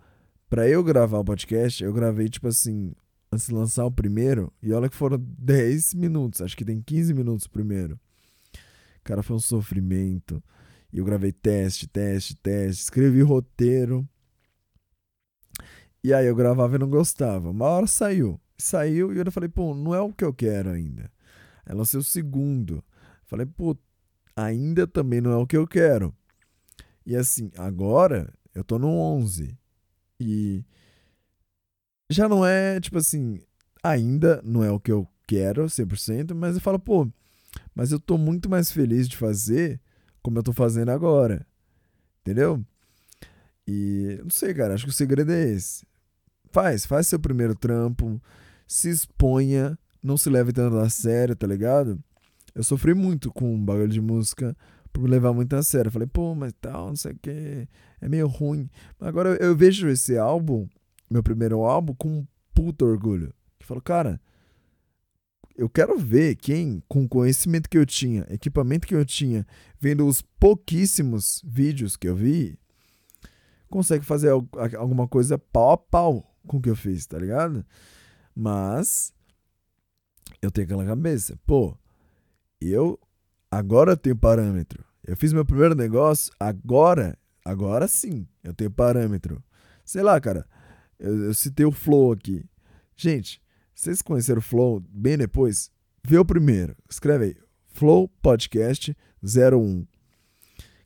[0.55, 2.93] Pra eu gravar o podcast, eu gravei, tipo assim,
[3.31, 7.13] antes de lançar o primeiro, e olha que foram 10 minutos, acho que tem 15
[7.13, 7.99] minutos o primeiro.
[9.03, 10.41] Cara, foi um sofrimento.
[10.93, 14.07] E eu gravei teste, teste, teste, escrevi roteiro.
[16.05, 17.49] E aí eu gravava e não gostava.
[17.49, 18.39] Uma hora saiu.
[18.59, 21.11] Saiu e eu falei, pô, não é o que eu quero ainda.
[21.65, 22.83] Aí lancei o segundo.
[23.23, 23.75] Falei, pô,
[24.35, 26.15] ainda também não é o que eu quero.
[27.07, 29.57] E assim, agora eu tô no 11.
[30.19, 30.63] E
[32.07, 33.41] já não é, tipo assim,
[33.81, 37.11] ainda não é o que eu quero 100%, mas eu falo, pô,
[37.73, 39.81] mas eu tô muito mais feliz de fazer
[40.21, 41.47] como eu tô fazendo agora.
[42.21, 42.63] Entendeu?
[43.67, 45.83] E não sei, cara, acho que o segredo é esse.
[46.55, 48.17] Faz, faz seu primeiro trampo,
[48.65, 52.01] se exponha, não se leve tanto a sério, tá ligado?
[52.55, 54.55] Eu sofri muito com um bagulho de música
[54.93, 55.91] por me levar muito a sério.
[55.91, 57.67] Falei, pô, mas tal, não sei o que,
[57.99, 58.69] é meio ruim.
[59.01, 60.65] Agora eu vejo esse álbum,
[61.09, 63.33] meu primeiro álbum, com um puto orgulho.
[63.59, 64.21] Que falo, cara,
[65.57, 69.45] eu quero ver quem, com o conhecimento que eu tinha, equipamento que eu tinha,
[69.77, 72.57] vendo os pouquíssimos vídeos que eu vi,
[73.69, 77.65] consegue fazer alguma coisa pau a pau com o que eu fiz, tá ligado?
[78.35, 79.13] Mas
[80.41, 81.77] eu tenho aquela cabeça, pô,
[82.59, 82.99] eu
[83.49, 84.83] agora tenho parâmetro.
[85.03, 89.43] Eu fiz meu primeiro negócio, agora, agora sim, eu tenho parâmetro.
[89.83, 90.45] Sei lá, cara,
[90.99, 92.43] eu, eu citei o Flow aqui.
[92.95, 93.41] Gente,
[93.73, 95.71] vocês conheceram o Flow bem depois?
[96.03, 97.37] Vê o primeiro, escreve aí,
[97.67, 99.85] Flow Podcast 01.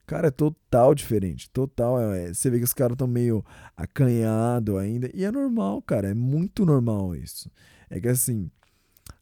[0.09, 2.01] Cara, é total diferente, total.
[2.01, 3.45] É, você vê que os caras estão meio
[3.77, 5.07] acanhado ainda.
[5.13, 7.47] E é normal, cara, é muito normal isso.
[7.91, 8.49] É que assim,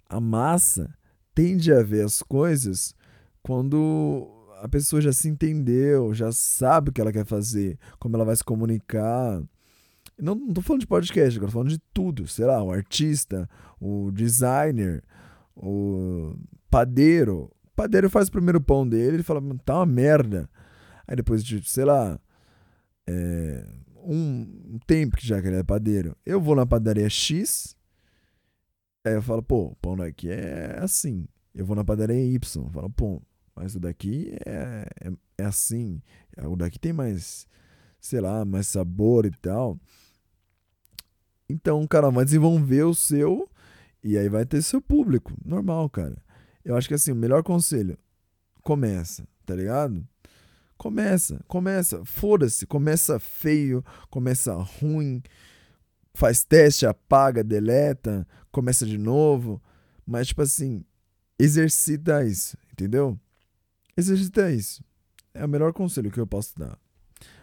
[0.07, 0.89] a massa
[1.35, 2.95] tende a ver as coisas
[3.43, 4.29] quando
[4.61, 8.37] a pessoa já se entendeu, já sabe o que ela quer fazer, como ela vai
[8.37, 9.43] se comunicar.
[10.17, 12.29] Não, não tô falando de podcast, agora tô falando de tudo.
[12.29, 15.03] Sei lá, o artista, o designer,
[15.53, 16.33] o
[16.71, 17.51] padeiro.
[17.65, 20.49] O padeiro faz o primeiro pão dele, ele fala, tá uma merda.
[21.07, 22.19] Aí depois de, sei lá,
[23.07, 27.75] é, um tempo que já que ele é padeiro, eu vou na padaria X,
[29.05, 31.27] aí eu falo, pô, o pão daqui é assim.
[31.55, 33.21] Eu vou na padaria Y, eu falo, pô,
[33.55, 36.01] mas o daqui é, é, é assim.
[36.37, 37.47] O daqui tem mais,
[37.99, 39.79] sei lá, mais sabor e tal.
[41.49, 43.49] Então, cara, vai desenvolver o seu
[44.03, 45.33] e aí vai ter seu público.
[45.43, 46.17] Normal, cara.
[46.63, 47.97] Eu acho que assim, o melhor conselho,
[48.61, 50.05] começa, tá ligado?
[50.77, 55.21] Começa, começa, foda-se, começa feio, começa ruim,
[56.13, 59.61] faz teste, apaga, deleta, começa de novo,
[60.05, 60.85] mas tipo assim,
[61.39, 63.19] exercita isso, entendeu?
[63.95, 64.83] Exercita isso.
[65.33, 66.77] É o melhor conselho que eu posso dar.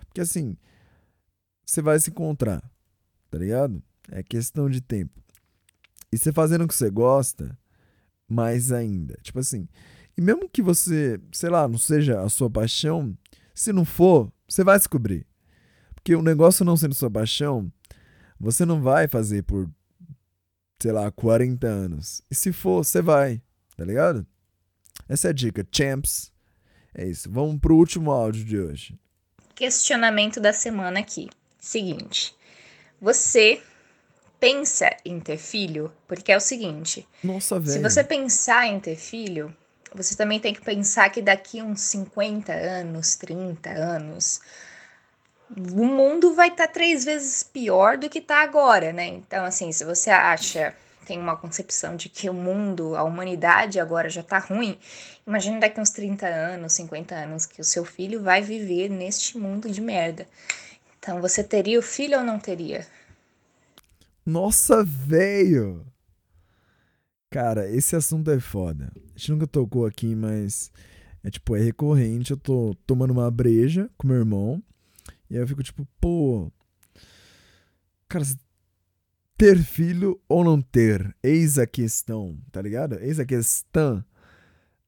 [0.07, 0.57] Porque assim,
[1.66, 2.62] você vai se encontrar,
[3.30, 3.82] tá ligado?
[4.11, 5.20] É questão de tempo.
[6.12, 7.59] E você fazendo o que você gosta,
[8.28, 9.16] mais ainda.
[9.22, 9.68] Tipo assim.
[10.16, 13.16] E mesmo que você, sei lá, não seja a sua paixão,
[13.55, 15.26] se não for, você vai descobrir.
[15.94, 17.72] Porque o negócio não sendo sua paixão,
[18.38, 19.70] você não vai fazer por,
[20.82, 22.20] sei lá, 40 anos.
[22.30, 23.40] E se for, você vai,
[23.76, 24.26] tá ligado?
[25.09, 26.32] Essa é a dica, champs.
[26.94, 27.30] É isso.
[27.30, 28.98] Vamos pro último áudio de hoje.
[29.55, 31.30] Questionamento da semana aqui.
[31.59, 32.34] Seguinte.
[33.00, 33.62] Você
[34.38, 35.92] pensa em ter filho?
[36.07, 37.82] Porque é o seguinte: Nossa, se velho.
[37.82, 39.55] você pensar em ter filho,
[39.95, 44.40] você também tem que pensar que daqui uns 50 anos, 30 anos,
[45.57, 49.07] o mundo vai estar três vezes pior do que está agora, né?
[49.07, 50.74] Então, assim, se você acha,
[51.07, 54.76] tem uma concepção de que o mundo, a humanidade agora já tá ruim,
[55.24, 59.70] imagine daqui uns 30 anos, 50 anos, que o seu filho vai viver neste mundo
[59.70, 60.26] de merda.
[60.99, 62.84] Então, você teria o filho ou não teria?
[64.26, 65.86] Nossa, velho!
[67.35, 68.93] Cara, esse assunto é foda.
[68.95, 70.70] A gente nunca tocou aqui, mas
[71.20, 72.30] é tipo, é recorrente.
[72.30, 74.62] Eu tô tomando uma breja com meu irmão.
[75.28, 76.49] E aí eu fico tipo, pô.
[78.09, 78.24] Cara,
[79.37, 81.12] ter filho ou não ter?
[81.24, 83.01] Eis a questão, tá ligado?
[83.01, 84.05] Eis a questão.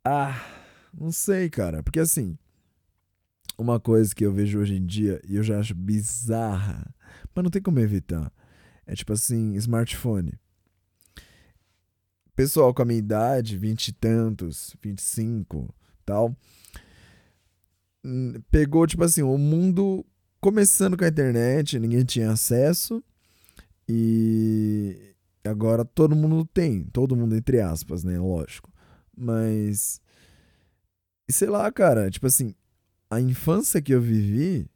[0.05, 0.40] Ah,
[0.94, 1.82] não sei, cara.
[1.82, 2.38] Porque assim,
[3.59, 6.94] uma coisa que eu vejo hoje em dia e eu já acho bizarra,
[7.34, 8.32] mas não tem como evitar.
[8.86, 10.38] É tipo assim, smartphone.
[12.37, 15.74] Pessoal com a minha idade, vinte e tantos, 25,
[16.05, 16.37] tal,
[18.05, 20.05] hum, pegou tipo assim, o mundo
[20.41, 23.03] começando com a internet, ninguém tinha acesso
[23.89, 28.70] e agora todo mundo tem, todo mundo entre aspas, né, lógico.
[29.16, 30.01] Mas
[31.28, 32.55] e sei lá, cara, tipo assim,
[33.11, 34.68] a infância que eu vivi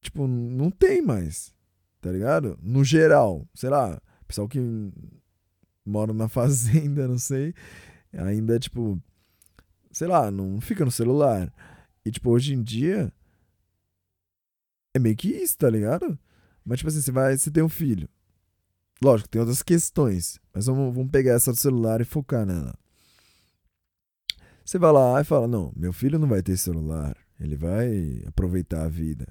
[0.00, 1.52] tipo, não tem mais
[2.00, 2.58] tá ligado?
[2.62, 4.58] No geral, sei lá, pessoal que
[5.90, 7.54] mora na fazenda, não sei,
[8.12, 9.00] ainda, tipo,
[9.90, 11.52] sei lá, não fica no celular.
[12.04, 13.12] E, tipo, hoje em dia,
[14.94, 16.18] é meio que isso, tá ligado?
[16.64, 18.08] Mas, tipo assim, você vai, você tem um filho.
[19.02, 22.74] Lógico, tem outras questões, mas vamos, vamos pegar essa do celular e focar nela.
[24.64, 28.84] Você vai lá e fala: Não, meu filho não vai ter celular, ele vai aproveitar
[28.84, 29.26] a vida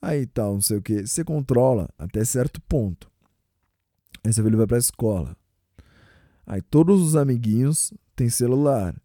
[0.00, 1.06] aí tal, não sei o que.
[1.06, 3.10] Você controla até certo ponto.
[4.24, 5.36] Aí seu filho vai pra escola.
[6.48, 8.98] Aí todos os amiguinhos têm celular.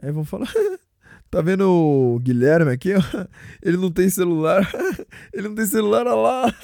[0.00, 0.50] Aí vão falar.
[1.30, 2.92] tá vendo o Guilherme aqui?
[3.62, 4.66] Ele não tem celular.
[5.34, 6.54] Ele não tem celular, olha lá.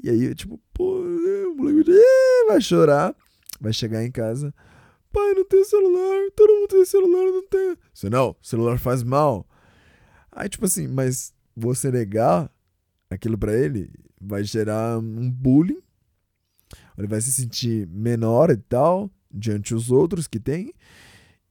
[0.00, 1.90] e aí, tipo, pô, o moleque
[2.46, 3.16] vai chorar.
[3.60, 4.54] Vai chegar em casa.
[5.12, 6.30] Pai, não tem celular.
[6.36, 7.76] Todo mundo tem celular, não tem.
[7.92, 9.44] Você não, celular faz mal.
[10.30, 12.48] Aí, tipo assim, mas você negar
[13.10, 15.82] aquilo para ele vai gerar um bullying.
[16.96, 20.72] Ele vai se sentir menor e tal, diante dos outros que tem.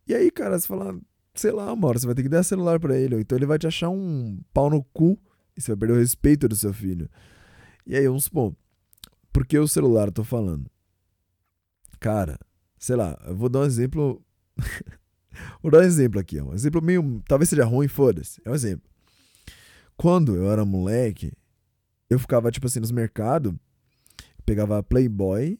[0.07, 0.99] E aí, cara, você fala,
[1.35, 3.15] sei lá, hora você vai ter que dar celular para ele.
[3.15, 5.19] Ou então ele vai te achar um pau no cu
[5.55, 7.09] e você vai perder o respeito do seu filho.
[7.85, 8.55] E aí, vamos supor,
[9.31, 10.69] por que o celular eu tô falando?
[11.99, 12.39] Cara,
[12.77, 14.23] sei lá, eu vou dar um exemplo.
[15.61, 16.41] vou dar um exemplo aqui.
[16.41, 17.21] Um exemplo meio.
[17.27, 18.41] Talvez seja ruim, foda-se.
[18.45, 18.89] É um exemplo.
[19.97, 21.33] Quando eu era moleque,
[22.09, 23.53] eu ficava, tipo assim, nos mercados,
[24.49, 25.59] pegava Playboy,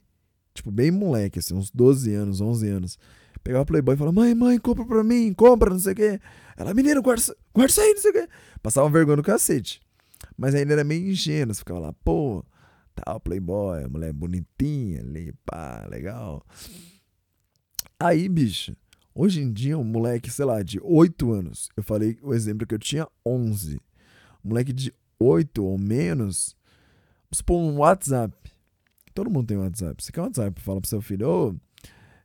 [0.52, 2.98] tipo, bem moleque, assim, uns 12 anos, 11 anos.
[3.44, 6.20] Pegava Playboy e falava, mãe, mãe, compra pra mim, compra, não sei o quê.
[6.58, 7.22] Ela, menino, guarda,
[7.54, 8.28] guarda isso aí, não sei o quê.
[8.64, 9.80] Passava vergonha no cacete.
[10.36, 12.44] Mas ainda era meio ingênuo, você ficava lá, pô,
[12.96, 16.44] tal, Playboy, mulher bonitinha ali, pá, legal.
[18.00, 18.76] Aí, bicho,
[19.14, 22.74] hoje em dia, um moleque, sei lá, de 8 anos, eu falei o exemplo que
[22.74, 23.80] eu tinha 11
[24.44, 26.56] um moleque de 8 ou menos,
[27.30, 28.34] vamos supor um WhatsApp.
[29.14, 30.04] Todo mundo tem WhatsApp.
[30.04, 30.62] Você quer um WhatsApp?
[30.62, 31.56] Fala pro seu filho, ô,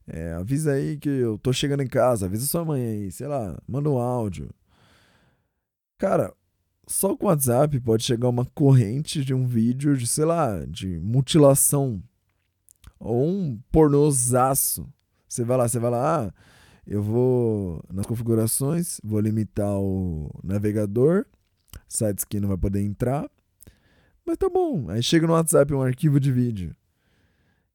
[0.06, 3.58] é, avisa aí que eu tô chegando em casa, avisa sua mãe aí, sei lá,
[3.66, 4.50] manda um áudio.
[5.98, 6.32] Cara,
[6.86, 10.98] só com o WhatsApp pode chegar uma corrente de um vídeo de, sei lá, de
[11.00, 12.02] mutilação.
[12.98, 14.86] Ou um pornozaço.
[15.28, 16.34] Você vai lá, você vai lá, ah,
[16.86, 21.26] eu vou nas configurações, vou limitar o navegador
[21.88, 23.28] sites que não vai poder entrar.
[24.26, 24.88] Mas tá bom.
[24.88, 26.74] Aí chega no WhatsApp um arquivo de vídeo.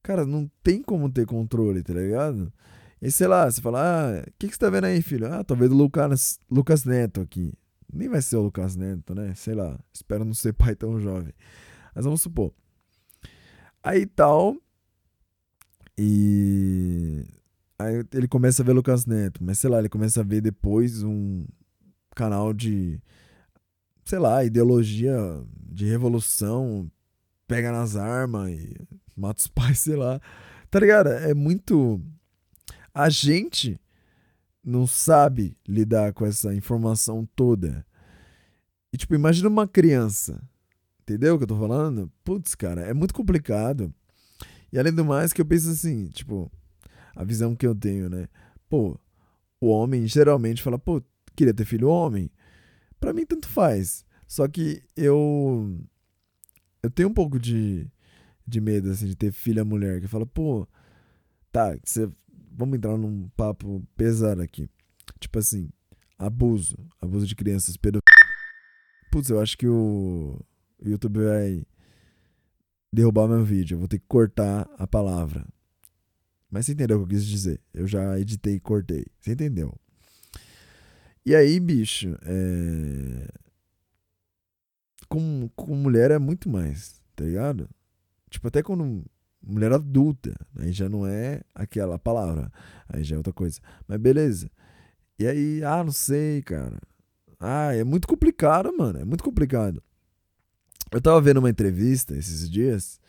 [0.01, 2.51] Cara, não tem como ter controle, tá ligado?
[3.01, 5.27] E sei lá, você fala, ah, o que, que você tá vendo aí, filho?
[5.27, 7.53] Ah, vendo o Lucas, Lucas Neto aqui.
[7.91, 9.33] Nem vai ser o Lucas Neto, né?
[9.35, 11.33] Sei lá, espero não ser pai tão jovem.
[11.95, 12.53] Mas vamos supor.
[13.83, 14.55] Aí tal.
[15.97, 17.25] E.
[17.77, 21.01] Aí ele começa a ver Lucas Neto, mas sei lá, ele começa a ver depois
[21.01, 21.45] um
[22.13, 23.01] canal de
[24.09, 25.15] sei lá, ideologia
[25.71, 26.89] de revolução,
[27.47, 28.75] pega nas armas e
[29.15, 30.19] mata os pais, sei lá.
[30.71, 31.09] Tá ligado?
[31.09, 32.01] É muito.
[32.91, 33.79] A gente
[34.63, 37.85] não sabe lidar com essa informação toda.
[38.91, 40.41] E, tipo, imagina uma criança.
[41.03, 42.11] Entendeu o que eu tô falando?
[42.23, 43.93] Putz, cara, é muito complicado.
[44.73, 46.51] E além do mais, que eu penso assim, tipo,
[47.15, 48.27] a visão que eu tenho, né?
[48.67, 48.99] Pô,
[49.61, 50.99] o homem geralmente fala, pô,
[51.35, 52.31] queria ter filho homem.
[52.99, 54.05] Pra mim, tanto faz.
[54.27, 55.77] Só que eu.
[56.81, 57.87] Eu tenho um pouco de,
[58.47, 60.01] de medo, assim, de ter filha mulher.
[60.01, 60.67] Que fala, pô,
[61.51, 62.09] tá, você.
[62.51, 64.69] Vamos entrar num papo pesado aqui.
[65.19, 65.69] Tipo assim,
[66.17, 66.77] abuso.
[67.01, 68.03] Abuso de crianças, pedofilia.
[69.11, 70.39] Putz, eu acho que o
[70.83, 71.65] YouTube vai
[72.91, 73.75] derrubar meu vídeo.
[73.75, 75.47] Eu vou ter que cortar a palavra.
[76.51, 77.61] Mas você entendeu o que eu quis dizer?
[77.73, 79.05] Eu já editei e cortei.
[79.21, 79.73] Você entendeu?
[81.25, 83.27] E aí, bicho, é...
[85.07, 87.69] com, com mulher é muito mais, tá ligado?
[88.29, 89.05] Tipo, até quando
[89.41, 92.51] mulher adulta, aí já não é aquela palavra,
[92.87, 93.59] aí já é outra coisa.
[93.87, 94.49] Mas beleza.
[95.17, 96.79] E aí, ah, não sei, cara.
[97.39, 98.99] Ah, é muito complicado, mano.
[98.99, 99.81] É muito complicado.
[100.91, 102.99] Eu tava vendo uma entrevista esses dias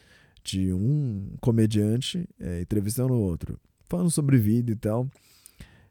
[0.42, 5.08] de um comediante é, entrevistando o outro, falando sobre vida e tal.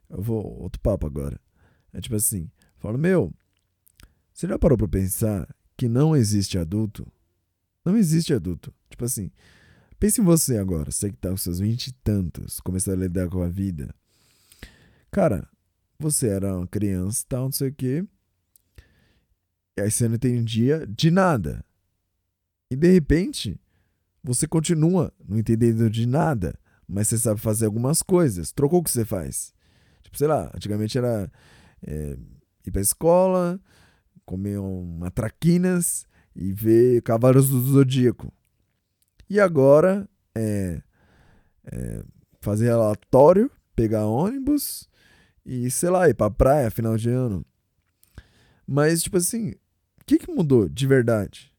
[0.09, 0.61] Eu vou.
[0.61, 1.39] Outro papo agora.
[1.94, 3.34] É tipo assim: falo, meu,
[4.34, 7.08] você já parou pra pensar que não existe adulto?
[7.84, 8.74] Não existe adulto.
[8.90, 9.32] Tipo assim,
[10.00, 13.30] pense em você agora, você que tá com seus vinte e tantos, começando a lidar
[13.30, 13.94] com a vida.
[15.12, 15.48] Cara,
[15.98, 18.06] você era uma criança, tal, não sei o quê.
[19.78, 21.64] E aí você não entendia de nada.
[22.70, 23.60] E de repente,
[24.24, 28.52] você continua não entendendo de nada, mas você sabe fazer algumas coisas.
[28.52, 29.54] Trocou o que você faz.
[30.04, 31.32] Tipo, sei lá, antigamente era
[31.86, 32.17] é,
[32.65, 33.59] ir pra escola,
[34.25, 38.32] comer uma traquinas e ver Cavaleiros do Zodíaco.
[39.30, 40.82] E agora é,
[41.65, 42.03] é
[42.41, 44.89] fazer relatório, pegar ônibus
[45.45, 47.45] e, sei lá, ir pra praia final de ano.
[48.65, 51.51] Mas, tipo assim, o que, que mudou de verdade?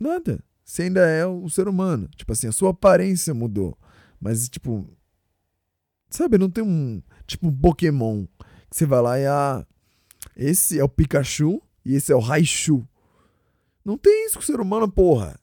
[0.00, 0.42] Nada.
[0.64, 2.08] Você ainda é um ser humano.
[2.16, 3.76] Tipo assim, a sua aparência mudou.
[4.20, 4.88] Mas, tipo.
[6.10, 7.02] Sabe, não tem um.
[7.26, 8.26] Tipo um Pokémon.
[8.70, 9.26] Você vai lá e.
[9.26, 9.66] Ah,
[10.36, 12.86] esse é o Pikachu e esse é o Raichu.
[13.84, 15.38] Não tem isso com o ser humano, porra.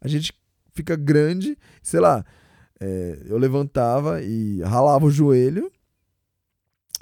[0.00, 0.32] A gente
[0.72, 2.24] fica grande, sei lá.
[2.78, 5.70] É, eu levantava e ralava o joelho.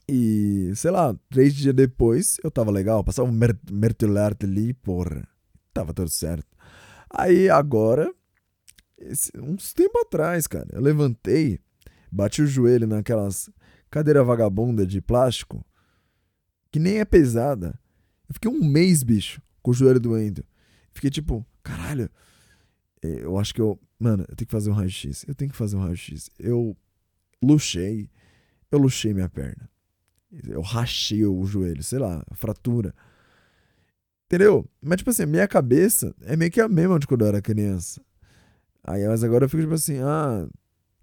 [0.09, 3.03] E, sei lá, três dias depois eu tava legal.
[3.03, 3.57] Passava um mer
[4.43, 5.27] ali, porra.
[5.73, 6.47] Tava tudo certo.
[7.11, 8.13] Aí agora,
[8.99, 11.59] esse, uns tempo atrás, cara, eu levantei,
[12.11, 13.49] bati o joelho naquelas
[13.95, 15.65] cadeira vagabunda de plástico,
[16.73, 17.79] que nem é pesada.
[18.29, 20.45] Eu fiquei um mês, bicho, com o joelho doendo.
[20.93, 22.11] Fiquei tipo, caralho,
[23.01, 23.79] é, eu acho que eu.
[23.97, 25.25] Mano, eu tenho que fazer um raio-x.
[25.29, 26.29] Eu tenho que fazer um raio-x.
[26.41, 26.77] Eu
[27.41, 28.11] luxei.
[28.69, 29.71] Eu luxei minha perna.
[30.49, 32.93] Eu rachei o joelho, sei lá, fratura.
[34.27, 34.69] Entendeu?
[34.83, 38.03] Mas, tipo assim, minha cabeça é meio que a mesma de quando eu era criança.
[38.83, 40.49] Aí, mas agora eu fico tipo assim, ah,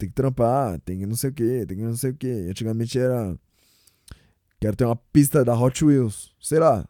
[0.01, 2.27] tem que trampar, tem que não sei o que, tem que não sei o que.
[2.27, 3.37] Antigamente era.
[4.59, 6.87] Quero ter uma pista da Hot Wheels, sei lá.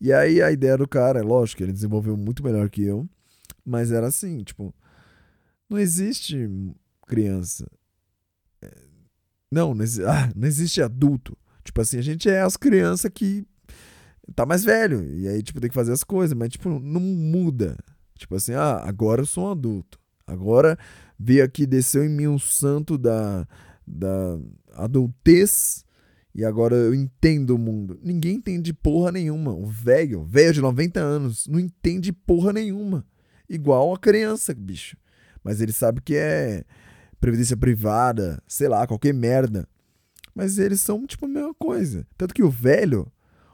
[0.00, 3.08] E aí a ideia do cara, é lógico, ele desenvolveu muito melhor que eu,
[3.64, 4.74] mas era assim, tipo,
[5.68, 6.48] não existe
[7.06, 7.70] criança.
[8.60, 8.70] É,
[9.50, 11.36] não, não, existe, ah, não existe adulto.
[11.64, 13.46] Tipo assim, a gente é as crianças que
[14.34, 15.02] tá mais velho.
[15.18, 17.78] E aí, tipo, tem que fazer as coisas, mas, tipo, não muda.
[18.18, 19.98] Tipo assim, ah, agora eu sou um adulto.
[20.26, 20.78] Agora
[21.18, 23.46] veio aqui, desceu em mim um santo da,
[23.86, 24.38] da
[24.74, 25.84] adultez
[26.34, 27.98] e agora eu entendo o mundo.
[28.02, 29.52] Ninguém entende porra nenhuma.
[29.52, 33.06] O velho, velho de 90 anos, não entende porra nenhuma.
[33.48, 34.96] Igual a criança, bicho.
[35.44, 36.64] Mas ele sabe que é
[37.20, 39.68] previdência privada, sei lá, qualquer merda.
[40.34, 42.04] Mas eles são, tipo, a mesma coisa.
[42.16, 43.06] Tanto que o velho,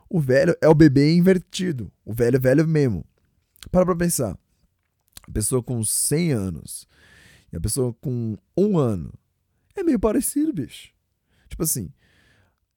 [0.08, 1.92] o velho é o bebê invertido.
[2.04, 3.04] O velho é velho mesmo.
[3.70, 4.38] Para pra pensar.
[5.30, 6.88] A pessoa com 100 anos
[7.52, 9.14] e a pessoa com um ano
[9.76, 10.92] é meio parecido, bicho.
[11.48, 11.92] Tipo assim,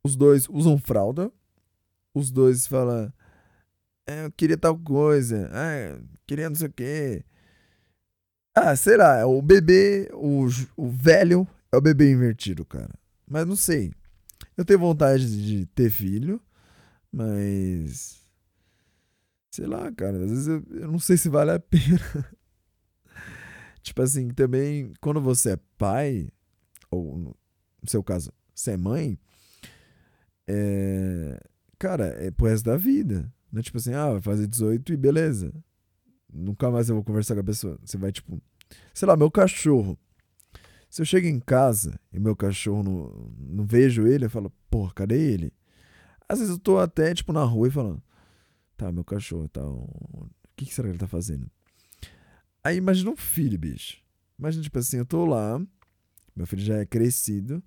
[0.04, 1.32] os dois usam fralda,
[2.14, 3.12] os dois falam,
[4.06, 7.26] é, eu queria tal coisa, ah, queria não sei o quê.
[8.56, 10.46] Ah, sei lá, é o bebê, o,
[10.78, 12.94] o velho é o bebê invertido, cara.
[13.28, 13.92] Mas não sei.
[14.56, 16.40] Eu tenho vontade de ter filho.
[17.12, 18.22] Mas.
[19.50, 20.24] Sei lá, cara.
[20.24, 22.30] Às vezes eu, eu não sei se vale a pena.
[23.84, 26.30] Tipo assim, também, quando você é pai,
[26.90, 27.36] ou no
[27.86, 29.20] seu caso, você é mãe,
[30.48, 31.40] é.
[31.78, 33.32] Cara, é pro resto da vida.
[33.52, 35.54] Não é tipo assim, ah, vai fazer 18 e beleza.
[36.32, 37.78] Nunca mais eu vou conversar com a pessoa.
[37.84, 38.42] Você vai, tipo,
[38.94, 39.98] sei lá, meu cachorro.
[40.90, 44.94] Se eu chego em casa e meu cachorro não, não vejo ele, eu falo, porra,
[44.94, 45.54] cadê ele?
[46.30, 48.02] Às vezes eu tô até, tipo, na rua e falando,
[48.78, 51.50] tá, meu cachorro, tá, o que, que será que ele tá fazendo?
[52.64, 53.98] Aí imagina um filho, bicho.
[54.40, 55.62] Imagina, tipo assim, eu tô lá,
[56.36, 57.62] meu filho já é crescido,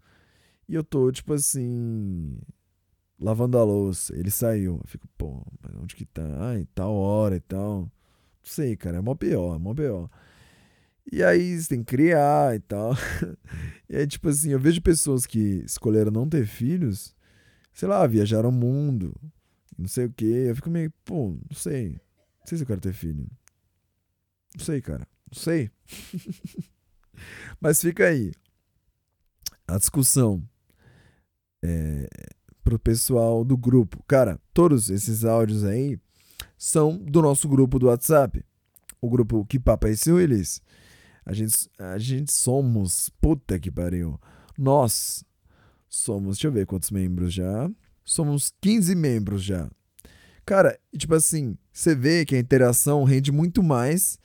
[0.68, 2.38] e eu tô, tipo assim,
[3.18, 4.14] lavando a louça.
[4.16, 4.80] Ele saiu.
[4.82, 6.22] Eu fico, pô, mas onde que tá?
[6.40, 7.82] Ai, tal hora e tal.
[7.82, 7.90] Não
[8.42, 10.08] sei, cara, é mó pior, é mó pior.
[11.10, 12.94] E aí você tem que criar e tal.
[13.88, 17.14] e aí, tipo assim, eu vejo pessoas que escolheram não ter filhos,
[17.72, 19.14] sei lá, viajaram o mundo,
[19.78, 20.46] não sei o quê.
[20.48, 21.92] Eu fico meio, pô, não sei.
[22.40, 23.26] Não sei se eu quero ter filho.
[24.56, 25.06] Não sei, cara.
[25.30, 25.70] Não sei.
[27.60, 28.32] Mas fica aí.
[29.68, 30.42] A discussão
[31.62, 32.08] é,
[32.64, 34.02] pro pessoal do grupo.
[34.06, 35.98] Cara, todos esses áudios aí
[36.56, 38.42] são do nosso grupo do WhatsApp.
[39.00, 40.62] O grupo Que Papo é esse, Willis?
[41.24, 43.10] A gente, a gente somos.
[43.20, 44.18] Puta que pariu.
[44.56, 45.24] Nós
[45.88, 46.36] somos.
[46.36, 47.70] Deixa eu ver quantos membros já.
[48.04, 49.68] Somos 15 membros já.
[50.46, 54.18] Cara, tipo assim, você vê que a interação rende muito mais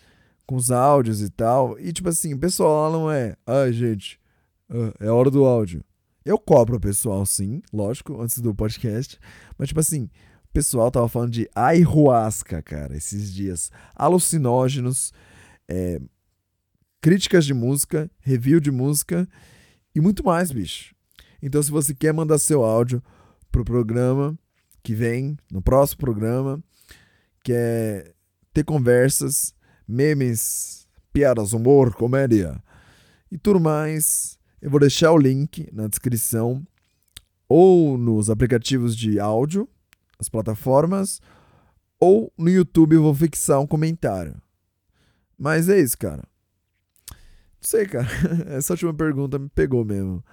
[0.51, 1.79] com os áudios e tal.
[1.79, 3.37] E tipo assim, o pessoal lá não é.
[3.47, 4.19] Ai, gente,
[4.99, 5.81] é hora do áudio.
[6.25, 9.17] Eu cobro o pessoal, sim, lógico, antes do podcast.
[9.57, 10.09] Mas, tipo assim,
[10.43, 13.71] o pessoal tava falando de ayahuasca, cara, esses dias.
[13.95, 15.13] Alucinógenos,
[15.69, 16.01] é,
[16.99, 19.25] críticas de música, review de música
[19.95, 20.93] e muito mais, bicho.
[21.41, 23.01] Então, se você quer mandar seu áudio
[23.49, 24.37] pro programa
[24.83, 26.61] que vem, no próximo programa,
[27.41, 28.13] quer
[28.53, 29.55] ter conversas,
[29.87, 32.61] memes, piadas, humor, comédia
[33.31, 36.65] e tudo mais eu vou deixar o link na descrição
[37.49, 39.67] ou nos aplicativos de áudio,
[40.19, 41.19] as plataformas,
[41.99, 44.41] ou no YouTube eu vou fixar um comentário.
[45.37, 46.23] Mas é isso, cara.
[47.09, 47.17] Não
[47.59, 48.07] sei, cara.
[48.55, 50.23] Essa última pergunta me pegou mesmo.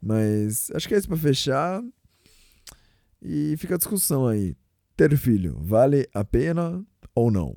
[0.00, 1.82] Mas acho que é isso pra fechar.
[3.22, 4.54] E fica a discussão aí.
[4.96, 7.56] Ter filho vale a pena ou não?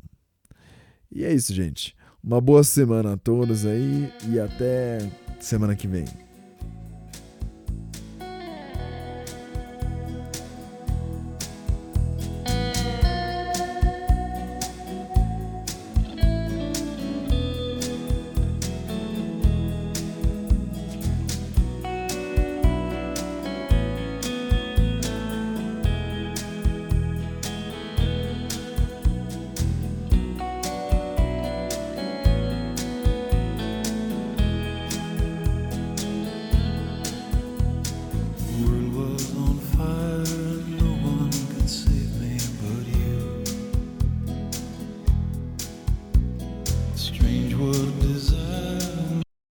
[1.14, 1.95] E é isso, gente.
[2.23, 4.98] Uma boa semana a todos aí e até
[5.40, 6.06] semana que vem.